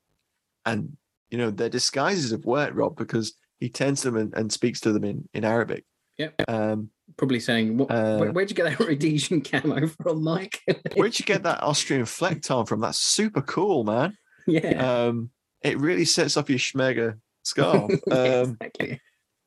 [0.67, 0.97] and
[1.31, 4.81] you know their disguises have worked Rob because he turns to them and, and speaks
[4.81, 5.85] to them in in Arabic
[6.19, 6.43] Yep.
[6.49, 10.61] um Probably saying, what, Uh, where, would you get that Rhodesian camo from, Mike?
[10.95, 15.05] where'd you get that Austrian flecktarn from that's super cool man yeah.
[15.07, 15.31] um
[15.63, 19.01] it really sets off your shemagh scarf um exactly.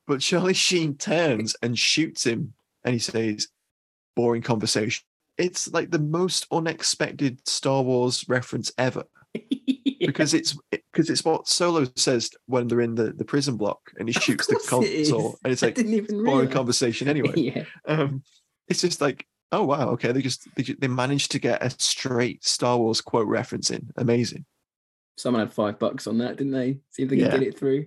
[0.06, 2.52] But Charlie Sheen turns and shoots him,
[2.84, 3.48] and he says,
[4.14, 5.02] "Boring conversation."
[5.38, 9.04] It's like the most unexpected Star Wars reference ever,
[10.06, 14.08] because it's because it's what Solo says when they're in the, the prison block, and
[14.08, 15.10] he shoots the course it is.
[15.10, 16.52] console, and it's like boring realise.
[16.52, 17.32] conversation anyway.
[17.36, 17.64] yeah.
[17.86, 18.22] Um,
[18.68, 22.44] it's just like, oh wow, okay, they just they, they managed to get a straight
[22.44, 24.44] Star Wars quote reference in, amazing.
[25.16, 26.78] Someone had five bucks on that, didn't they?
[26.90, 27.30] See if they Yeah.
[27.30, 27.86] could get it through.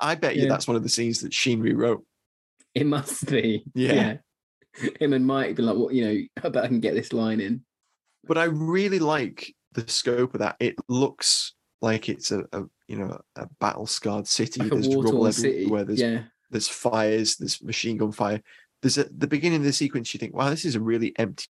[0.00, 2.04] I bet you that's one of the scenes that Sheen rewrote.
[2.74, 3.64] It must be.
[3.74, 4.16] Yeah.
[5.00, 7.40] Him and Mike been like, what, you know, I bet I can get this line
[7.40, 7.64] in.
[8.24, 10.56] but I really like the scope of that.
[10.60, 14.60] It looks like it's a, a you know a battle scarred city.
[14.62, 15.56] Like there's rubble city.
[15.64, 15.84] everywhere.
[15.84, 16.24] There's Yeah.
[16.50, 17.36] there's fires.
[17.36, 18.42] There's machine gun fire.
[18.82, 20.12] There's at the beginning of the sequence.
[20.14, 21.46] You think, wow, this is a really empty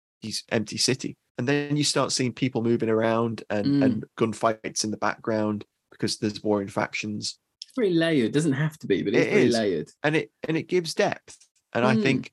[0.51, 3.85] empty city, and then you start seeing people moving around and Mm.
[3.85, 8.33] and gunfights in the background because there's warring factions, It's very layered.
[8.33, 9.55] Doesn't have to be, but it's It very is.
[9.55, 9.91] layered.
[10.03, 11.37] and it and it gives depth.
[11.73, 12.03] And I Mm.
[12.03, 12.33] think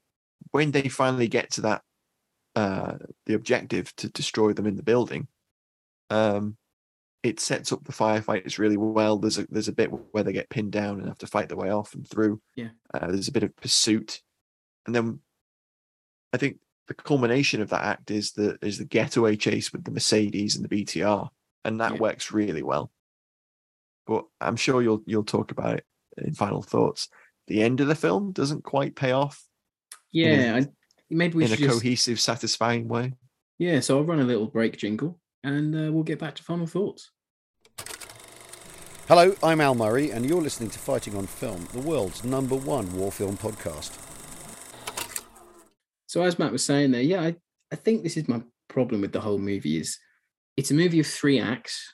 [0.52, 1.84] when they finally get to that
[2.56, 5.28] uh the objective to destroy them in the building
[6.10, 6.58] um
[7.24, 10.50] it sets up the firefighters really well there's a there's a bit where they get
[10.50, 12.70] pinned down and have to fight their way off and through Yeah.
[12.94, 14.22] uh, there's a bit of pursuit
[14.86, 15.20] and then
[16.34, 19.92] i think the culmination of that act is the is the getaway chase with the
[19.92, 21.30] mercedes and the btr
[21.64, 22.00] and that Yeah.
[22.00, 22.92] works really well
[24.06, 25.86] but i'm sure you'll you'll talk about it
[26.18, 27.10] in final thoughts
[27.48, 29.44] the end of the film doesn't quite pay off
[30.12, 30.62] Yeah.
[30.62, 30.68] I,
[31.10, 33.14] maybe we in a just, cohesive, satisfying way.
[33.60, 33.80] Yeah.
[33.82, 37.12] So I'll run a little break jingle and uh, we'll get back to final thoughts.
[39.08, 42.92] Hello, I'm Al Murray, and you're listening to Fighting on Film, the world's number one
[42.98, 43.92] war film podcast.
[46.08, 47.36] So as Matt was saying there, yeah, I,
[47.72, 50.00] I think this is my problem with the whole movie is
[50.58, 51.94] it's a movie of three acts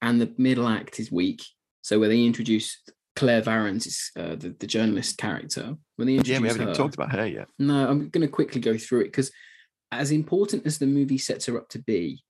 [0.00, 1.42] and the middle act is weak.
[1.80, 2.80] So where they introduce
[3.16, 6.78] Claire Varrens, uh, the, the journalist character, when they introduce Yeah, we haven't even her-
[6.78, 7.48] talked about her yet.
[7.58, 9.32] No, I'm going to quickly go through it because,
[9.90, 12.22] as important as the movie sets her up to be,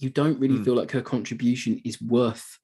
[0.00, 0.64] you don't really Hmm.
[0.64, 2.58] feel like her contribution is worth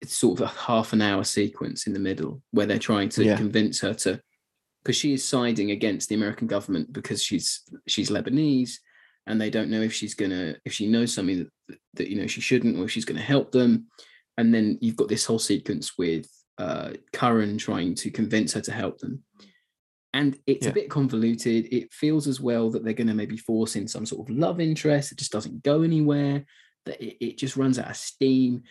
[0.00, 3.24] it's sort of a half an hour sequence in the middle where they're trying to
[3.24, 3.36] Yeah.
[3.36, 4.20] convince her to
[4.82, 8.78] because she is siding against the American government because she's she's Lebanese
[9.28, 12.26] and they don't know if she's gonna if she knows something that, that you know
[12.26, 13.86] she shouldn't or if she's gonna help them
[14.38, 16.26] and then you've got this whole sequence with
[16.58, 19.22] uh Curran trying to convince her to help them
[20.14, 20.70] and it's Yeah.
[20.72, 21.72] a bit convoluted.
[21.72, 24.60] It feels as well that they're going to maybe force in some sort of love
[24.60, 26.44] interest it just doesn't go anywhere
[26.84, 28.62] that it, it just runs out of steam.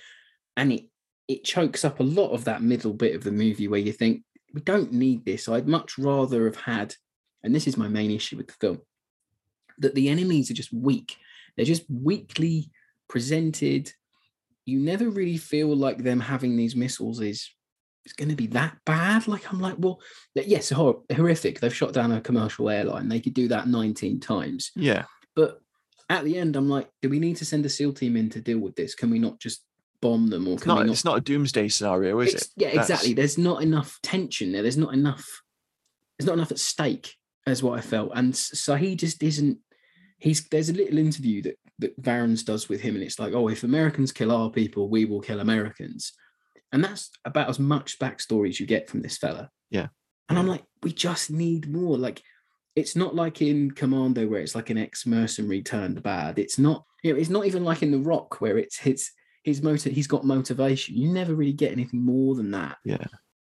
[0.58, 0.86] And it
[1.28, 4.24] it chokes up a lot of that middle bit of the movie where you think
[4.54, 5.48] we don't need this.
[5.48, 6.94] I'd much rather have had
[7.44, 8.80] and this is my main issue with the film
[9.80, 11.18] that the enemies are just weak.
[11.56, 12.70] They're just weakly
[13.08, 13.92] presented.
[14.66, 17.50] You never really feel like them having these missiles is
[18.06, 20.00] is going to be that bad like i'm like well
[20.34, 24.72] yes hor- horrific they've shot down a commercial airline they could do that 19 times
[24.76, 25.06] Yeah.
[25.36, 25.62] but
[26.10, 28.42] at the end i'm like do we need to send a seal team in to
[28.42, 29.64] deal with this can we not just
[30.02, 32.50] bomb them or It's not, not it's not a doomsday scenario, is It's- it?
[32.58, 33.14] Yeah, That's- exactly.
[33.14, 34.64] There's not enough tension there.
[34.64, 35.44] There's not enough.
[36.18, 37.14] There's not enough at stake,
[37.46, 38.12] as what I felt.
[38.16, 39.60] And so he just isn't.
[40.18, 43.48] he's there's a little interview that that Varrens does with him, and it's like, oh,
[43.48, 46.14] if Americans kill our people, we will kill Americans,
[46.72, 49.50] and that's about as much backstory as you get from this fella.
[49.70, 49.88] Yeah.
[50.30, 51.98] And I'm like, we just need more.
[51.98, 52.22] Like,
[52.76, 56.40] it's not like in Commando where it's like an ex-mercenary turned bad.
[56.40, 59.12] It's not, you know, it's not even like in The Rock where it's his
[59.44, 59.94] his motive.
[59.94, 60.96] He's got motivation.
[60.96, 62.78] You never really get anything more than that.
[62.86, 63.04] Yeah.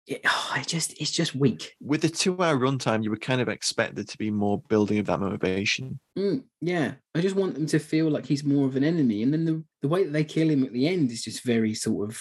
[0.07, 1.75] It, oh, it just it's just weak.
[1.81, 5.05] With the two-hour runtime, you would kind of expect there to be more building of
[5.05, 5.99] that motivation.
[6.17, 9.31] Mm, yeah, I just want them to feel like he's more of an enemy, and
[9.31, 12.09] then the the way that they kill him at the end is just very sort
[12.09, 12.19] of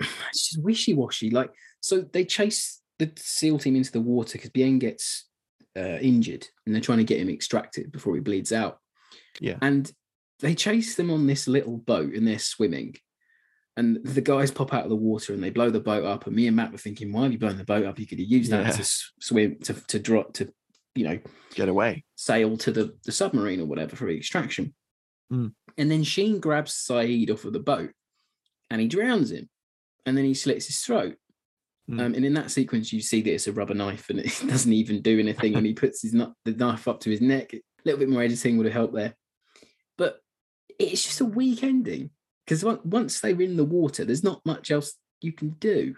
[0.30, 1.30] it's just wishy-washy.
[1.30, 5.28] Like, so they chase the SEAL team into the water because Biehn gets
[5.76, 8.78] uh, injured, and they're trying to get him extracted before he bleeds out.
[9.40, 9.56] Yeah.
[9.62, 9.90] And
[10.40, 12.96] they chase them on this little boat, and they're swimming.
[13.76, 16.26] And the guys pop out of the water and they blow the boat up.
[16.26, 18.00] And me and Matt were thinking, why have you blown the boat up?
[18.00, 18.72] You could have used that Yeah.
[18.72, 18.84] to
[19.20, 20.52] swim to to drop to,
[20.96, 21.20] you know,
[21.54, 22.04] Get away.
[22.16, 24.74] sail to the, the submarine or whatever for extraction.
[25.32, 25.52] Mm.
[25.76, 27.92] And then Sheen grabs Saeed off of the boat
[28.68, 29.48] and he drowns him.
[30.08, 31.16] And then he slits his throat.
[31.90, 32.00] Mm.
[32.00, 34.72] Um, and in that sequence, you see that it's a rubber knife and it doesn't
[34.72, 35.54] even do anything.
[35.54, 37.54] and he puts his nut, the knife up to his neck.
[37.54, 39.14] A little bit more editing would have helped there.
[39.96, 40.20] But
[40.78, 42.10] it's just a weak ending
[42.46, 45.94] because once they're in the water, there's not much else you can do.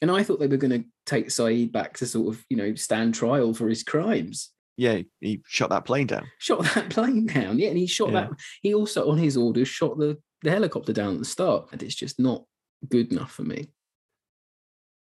[0.00, 2.74] And I thought they were going to take Saeed back to sort of, you know,
[2.74, 6.26] stand trial for his crimes Yeah, he shot that plane down.
[6.38, 7.58] shot that plane down.
[7.58, 8.22] Yeah, and he shot Yeah.
[8.22, 8.30] that.
[8.62, 11.68] He also, on his orders, shot the, the helicopter down at the start.
[11.72, 12.44] And it's just not
[12.88, 13.68] good enough for me.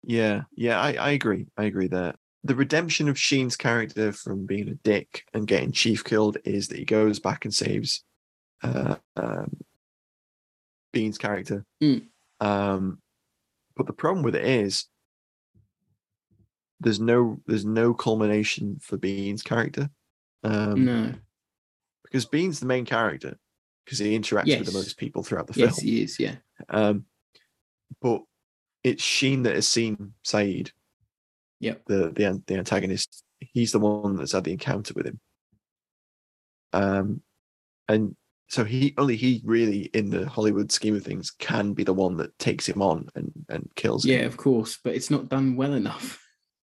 [0.04, 1.48] Yeah, yeah, I, I agree.
[1.58, 2.16] I agree there.
[2.44, 6.78] The redemption of Sheen's character from being a dick and getting Chief killed is that
[6.78, 8.04] he goes back and saves
[8.64, 9.56] uh, um,
[10.94, 11.66] Biehn's character.
[11.82, 12.08] Mm.
[12.42, 13.00] Um,
[13.78, 14.86] but the problem with it is
[16.82, 19.90] there's no there's no culmination for Biehn's character.
[20.44, 21.14] Um, No.
[22.04, 23.38] because Biehn's the main character
[23.86, 25.88] because he interacts with the most people throughout the Yes, film.
[25.88, 26.20] he is.
[26.20, 26.36] Yeah.
[26.68, 27.06] Um,
[28.02, 28.22] but
[28.84, 30.72] it's Sheen that has seen Saeed,
[31.60, 31.84] Yep.
[31.88, 33.24] the the the antagonist.
[33.40, 35.20] He's the one that's had the encounter with him.
[36.72, 37.22] Um,
[37.88, 38.16] and
[38.50, 42.18] so he only he really, in the Hollywood scheme of things, can be the one
[42.18, 44.12] that takes him on and and kills him.
[44.12, 44.80] Yeah, of course.
[44.84, 46.20] But it's not done well enough.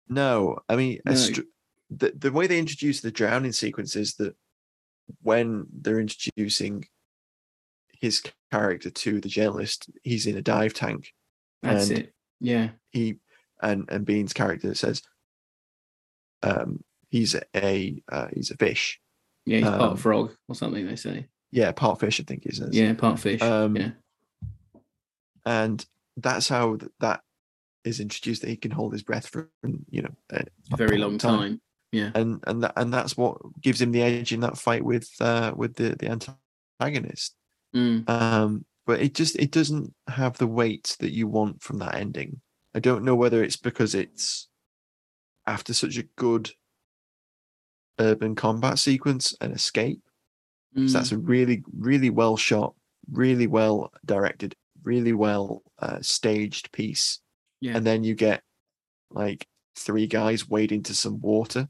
[0.10, 1.16] No, I mean, No.
[1.16, 1.42] str-
[1.90, 4.36] the the way they introduce the drowning sequence is that
[5.22, 6.86] when they're introducing
[8.04, 11.14] his character to the journalist, he's in a dive tank.
[11.62, 12.14] That's and it.
[12.42, 12.72] Yeah.
[12.92, 13.20] he
[13.62, 15.02] and and Biehn's character says
[16.44, 19.00] um he's a uh, he's a fish.
[19.46, 21.28] Yeah, he's Um, part frog or something, they say.
[21.52, 22.76] Yeah, part fish, I think he says.
[22.76, 23.42] Yeah, part fish.
[23.42, 23.92] Um, yeah.
[25.46, 25.86] And
[26.18, 27.22] that's how th- that
[27.86, 29.50] is introduced that he can hold his breath for
[29.90, 30.44] you know a
[30.74, 31.62] A very long time.
[31.94, 32.12] Yeah.
[32.16, 35.54] And and that, and that's what gives him the edge in that fight with uh
[35.56, 37.36] with the the antagonist.
[37.76, 38.10] Mm.
[38.10, 42.42] Um but it just it doesn't have the weight that you want from that ending.
[42.76, 44.48] I don't know whether it's because it's
[45.48, 46.52] after such a good
[48.00, 50.02] urban combat sequence and escape.
[50.76, 50.92] Mm.
[50.92, 52.74] that's a really, really well shot,
[53.12, 57.20] really well directed, really well uh, staged piece.
[57.62, 57.78] Yeah.
[57.78, 58.42] And then you get
[59.12, 59.46] like
[59.78, 61.70] three guys wade into some water,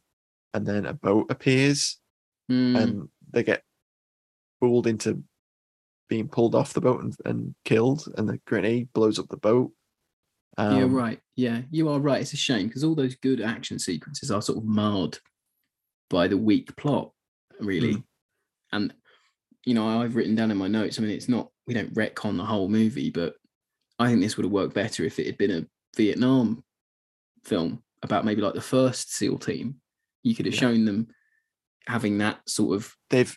[0.53, 1.99] and then a boat appears,
[2.49, 2.77] Mm.
[2.81, 3.63] and they get
[4.59, 5.21] fooled into
[6.13, 9.71] being pulled off the boat and, and killed, and the grenade blows up the boat.
[10.59, 11.19] You're Um, right.
[11.35, 12.21] Yeah, you are right.
[12.21, 15.17] It's a shame because all those good action sequences are sort of marred
[16.11, 17.11] by the weak plot,
[17.59, 17.95] really.
[17.95, 18.03] Mm.
[18.73, 18.93] And
[19.65, 20.99] you know, I've written down in my notes.
[20.99, 23.33] I mean, it's not we don't retcon the whole movie, but
[23.97, 25.65] I think this would have worked better if it had been a
[25.97, 26.63] Vietnam
[27.43, 29.81] film about maybe like the first SEAL team.
[30.21, 30.59] You could have Yeah.
[30.59, 31.07] shown them
[31.87, 33.35] having that sort of they've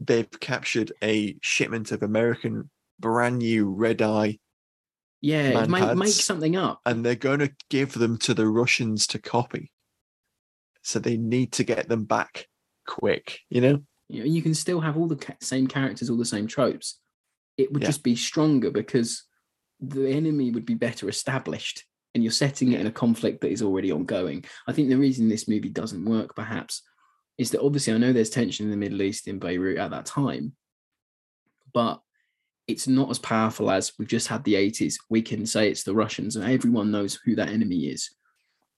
[0.00, 2.70] they've captured a shipment of American
[3.00, 4.34] brand new Redeye
[5.20, 6.80] yeah, make make something up.
[6.86, 9.72] and they're going to give them to the Russians to copy.
[10.82, 12.46] So they need to get them back
[12.86, 13.82] quick, you know?
[14.08, 17.00] You know, you can still have all the ca- same characters, all the same tropes.
[17.56, 17.88] It would Yeah.
[17.88, 19.24] just be stronger because
[19.80, 21.84] the enemy would be better established,
[22.14, 24.44] and you're setting it in a conflict that is already ongoing.
[24.68, 26.82] I think the reason this movie doesn't work, perhaps,
[27.38, 30.06] is that obviously I know there's tension in the Middle East in Beirut at that
[30.06, 30.52] time,
[31.72, 32.00] but
[32.66, 34.96] it's not as powerful as we've just had the 80s.
[35.08, 38.10] We can say it's the Russians, and everyone knows who that enemy is.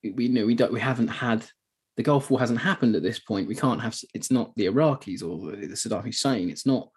[0.05, 0.73] We- know we don't.
[0.73, 1.45] We haven't had
[1.97, 3.49] the Gulf War hasn't happened at this point.
[3.49, 3.99] We can't have.
[4.15, 6.51] It's not the Iraqis or the Saddam Hussein.
[6.51, 6.89] It's not.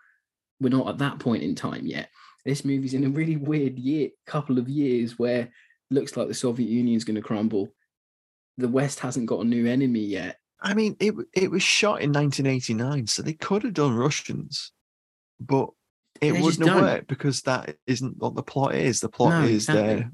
[0.61, 2.09] We're not at that point in time yet.
[2.45, 5.51] This movie's in a really weird year, couple of years where it
[5.89, 7.69] looks like the Soviet Union's going to crumble.
[8.57, 10.37] The West hasn't got a new enemy yet.
[10.63, 14.71] I mean, it it was shot in 1989, so they could have done Russians,
[15.39, 15.69] but
[16.21, 19.01] it They wouldn't have worked because that isn't what the plot is.
[19.01, 19.83] The plot No, is exactly.
[19.83, 20.11] their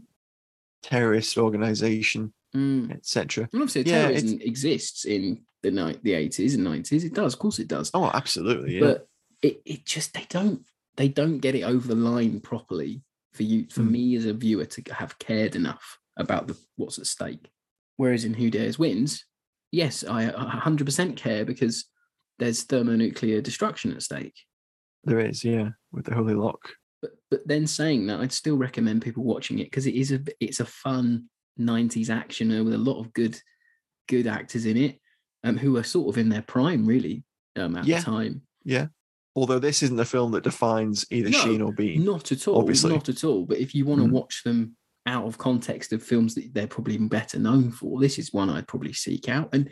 [0.84, 2.92] terrorist organization, Mm.
[2.92, 3.48] etc.
[3.54, 7.04] And obviously, Yeah, terrorism exists in the ni- the eighties and nineties.
[7.04, 7.92] It does, of course, it does.
[7.94, 8.80] Oh, absolutely, yeah.
[8.80, 9.08] But
[9.42, 13.68] it, it just they don't they don't get it over the line properly for you
[13.70, 13.92] for Mm.
[13.92, 17.52] me as a viewer to have cared enough about the what's at stake.
[17.98, 19.26] Whereas in Who Dares Wins,
[19.72, 21.86] yes, I hundred percent care because
[22.40, 24.36] there's thermonuclear destruction at stake.
[25.04, 26.70] There is, yeah, with the Holy Loch.
[27.02, 30.22] But but then saying that, I'd still recommend people watching it because it is a
[30.40, 33.40] it's a fun '90s actioner with a lot of good
[34.08, 35.00] good actors in it,
[35.44, 37.24] um, who are sort of in their prime really
[37.56, 38.00] um, at Yeah.
[38.00, 38.42] the time.
[38.64, 38.88] Yeah.
[39.36, 42.04] Although this isn't a film that defines either No, Sheen or Biehn.
[42.04, 42.58] Not at all.
[42.58, 42.92] Obviously.
[42.92, 43.46] Not at all.
[43.46, 44.12] But if you want to Mm.
[44.12, 44.76] watch them
[45.10, 48.68] out of context of films that they're probably better known for, this is one I'd
[48.68, 49.50] probably seek out.
[49.54, 49.70] And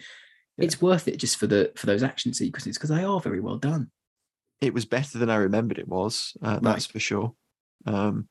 [0.57, 3.57] it's worth it just for the for those action sequences because they are very well
[3.57, 3.91] done.
[4.59, 6.35] it was better than I remembered it was.
[6.41, 7.33] Uh, that's for sure.
[7.85, 8.27] Um,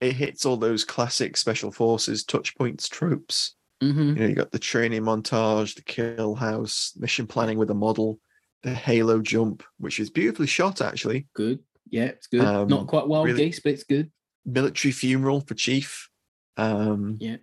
[0.00, 3.56] it hits all those classic special forces touch points tropes.
[3.82, 4.08] Mm-hmm.
[4.08, 8.20] You know, you got the training montage, the kill house, mission planning with a model,
[8.62, 11.26] the halo jump, which is beautifully shot actually.
[11.34, 11.58] Good.
[11.90, 12.40] Yeah, it's good.
[12.44, 14.10] Um, Not quite wild really- geese, but it's good.
[14.44, 16.08] Military funeral for Chief.
[16.56, 17.36] Um, Yeah.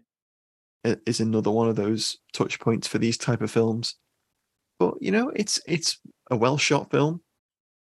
[0.84, 3.96] is another one of those touch points for these type of films.
[4.80, 6.00] But you know, it's it's
[6.32, 7.22] a well shot film,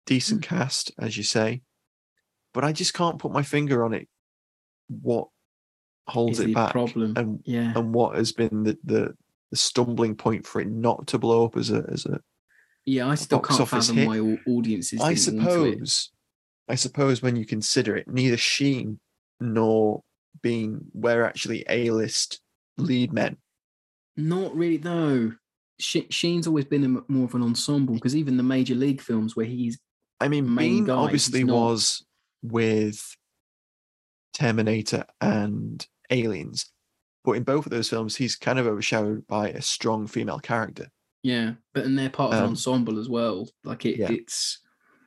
[0.05, 0.47] decent Mm.
[0.47, 1.61] cast, as you say.
[2.53, 4.07] But I just can't put my finger on it.
[4.88, 5.28] What
[6.07, 7.13] holds Is it back, problem.
[7.18, 7.74] and Yeah.
[7.76, 9.18] and what has been the, the
[9.51, 12.22] the stumbling point for it not to blow up as a as a
[12.86, 14.07] Yeah, I still can't fathom hit.
[14.07, 15.01] why audiences.
[15.01, 15.72] I didn't want to it.
[15.74, 16.11] suppose,
[16.70, 18.99] I suppose when you consider it, neither Sheen
[19.39, 20.03] nor
[20.43, 22.39] Biehn were actually A-list
[22.77, 23.38] lead men.
[24.17, 25.33] Not really, though.
[25.79, 29.36] She- Sheen's always been a more of an ensemble because even the major league films
[29.36, 29.77] where he's
[30.21, 32.05] I mean, main Biehn guy, obviously not- was
[32.41, 33.15] with
[34.33, 36.71] Terminator and Aliens,
[37.23, 40.88] but in both of those films, he's kind of overshadowed by a strong female character,
[41.23, 43.49] yeah, but and they're part of an Um, ensemble as well.
[43.63, 44.11] Like it, yeah.
[44.11, 44.59] it's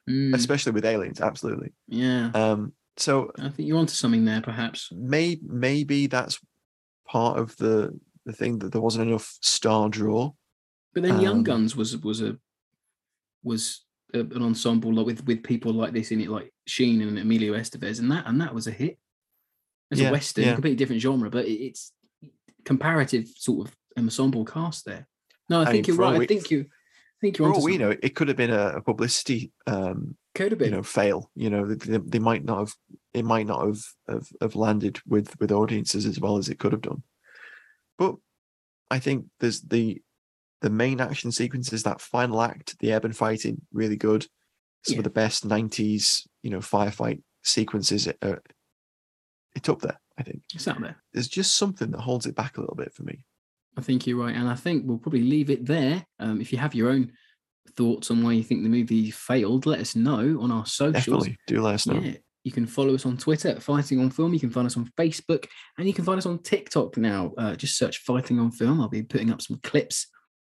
[0.08, 1.20] mm, especially with Aliens.
[1.20, 1.72] Absolutely.
[1.88, 2.30] yeah.
[2.34, 4.90] Um, so I think you're onto something there, perhaps.
[4.92, 6.38] may, maybe that's
[7.06, 10.32] part of the the thing that there wasn't enough star draw.
[10.92, 12.36] But then Young Um, Guns was was a
[13.42, 13.84] was
[14.14, 17.54] a, an ensemble like with with people like this in it, like Sheen and Emilio
[17.54, 18.98] Estevez, and that and that was a hit.
[19.90, 20.52] It's Yeah, a western, yeah.
[20.54, 21.92] completely different genre, but it, it's
[22.64, 25.06] comparative sort of ensemble cast there.
[25.48, 26.18] No, I, I think mean, you're right.
[26.18, 26.22] right.
[26.22, 28.76] I think you, I think you're For all we know, it could have been a,
[28.76, 30.70] a publicity um, Could have been.
[30.70, 32.74] you know fail you know they, they- might not have
[33.12, 36.72] it might not have, have have landed with with audiences as well as it could
[36.72, 37.02] have done
[37.98, 38.14] but
[38.90, 40.00] i think there's the
[40.60, 44.22] the main action sequences that final act the urban fighting really good
[44.86, 44.98] some Yeah.
[45.00, 48.36] of the best 90s you know firefight sequences uh,
[49.56, 50.96] it's up there i think It's out there.
[51.12, 53.24] there's just something that holds it back a little bit for me
[53.76, 56.04] I think you're right, and I think we'll probably leave it there.
[56.18, 57.12] Um, if you have your own
[57.68, 61.04] thoughts on why you think the movie failed, let us know on our socials.
[61.04, 62.16] definitely do let us know Yeah.
[62.44, 64.32] You can follow us on Twitter at Fighting on Film.
[64.32, 65.44] You can find us on Facebook
[65.76, 67.32] and you can find us on TikTok now.
[67.36, 68.80] Uh, just search Fighting on Film.
[68.80, 70.06] I'll be putting up some clips.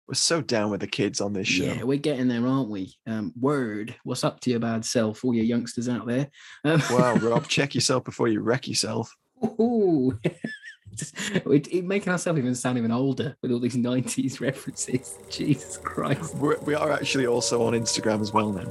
[0.09, 2.95] we're so down with the kids on this show Yeah, we're getting there, aren't we?
[3.07, 6.31] Um, word, what's up to your bad self, all your youngsters out there?
[6.65, 9.15] Um, wow rob check yourself before you wreck yourself
[9.61, 10.19] Ooh.
[11.47, 15.19] It, it making ourselves even sound even older with all these 90s references.
[15.31, 16.35] Jesus Christ.
[16.37, 18.67] We're, we are actually also on Instagram as well now.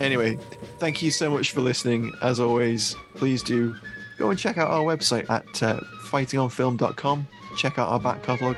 [0.00, 0.38] Anyway,
[0.78, 2.12] thank you so much for listening.
[2.22, 3.76] As always, please do
[4.18, 7.26] go and check out our website at uh, fightingonfilm.com.
[7.56, 8.56] Check out our back catalogue.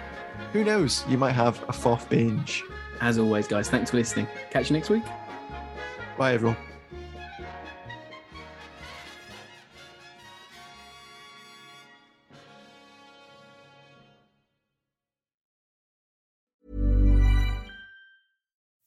[0.52, 1.04] Who knows?
[1.08, 2.64] You might have a fourth binge.
[3.00, 4.26] As always, guys, thanks for listening.
[4.50, 5.04] Catch you next week.
[6.18, 6.69] Bye, everyone.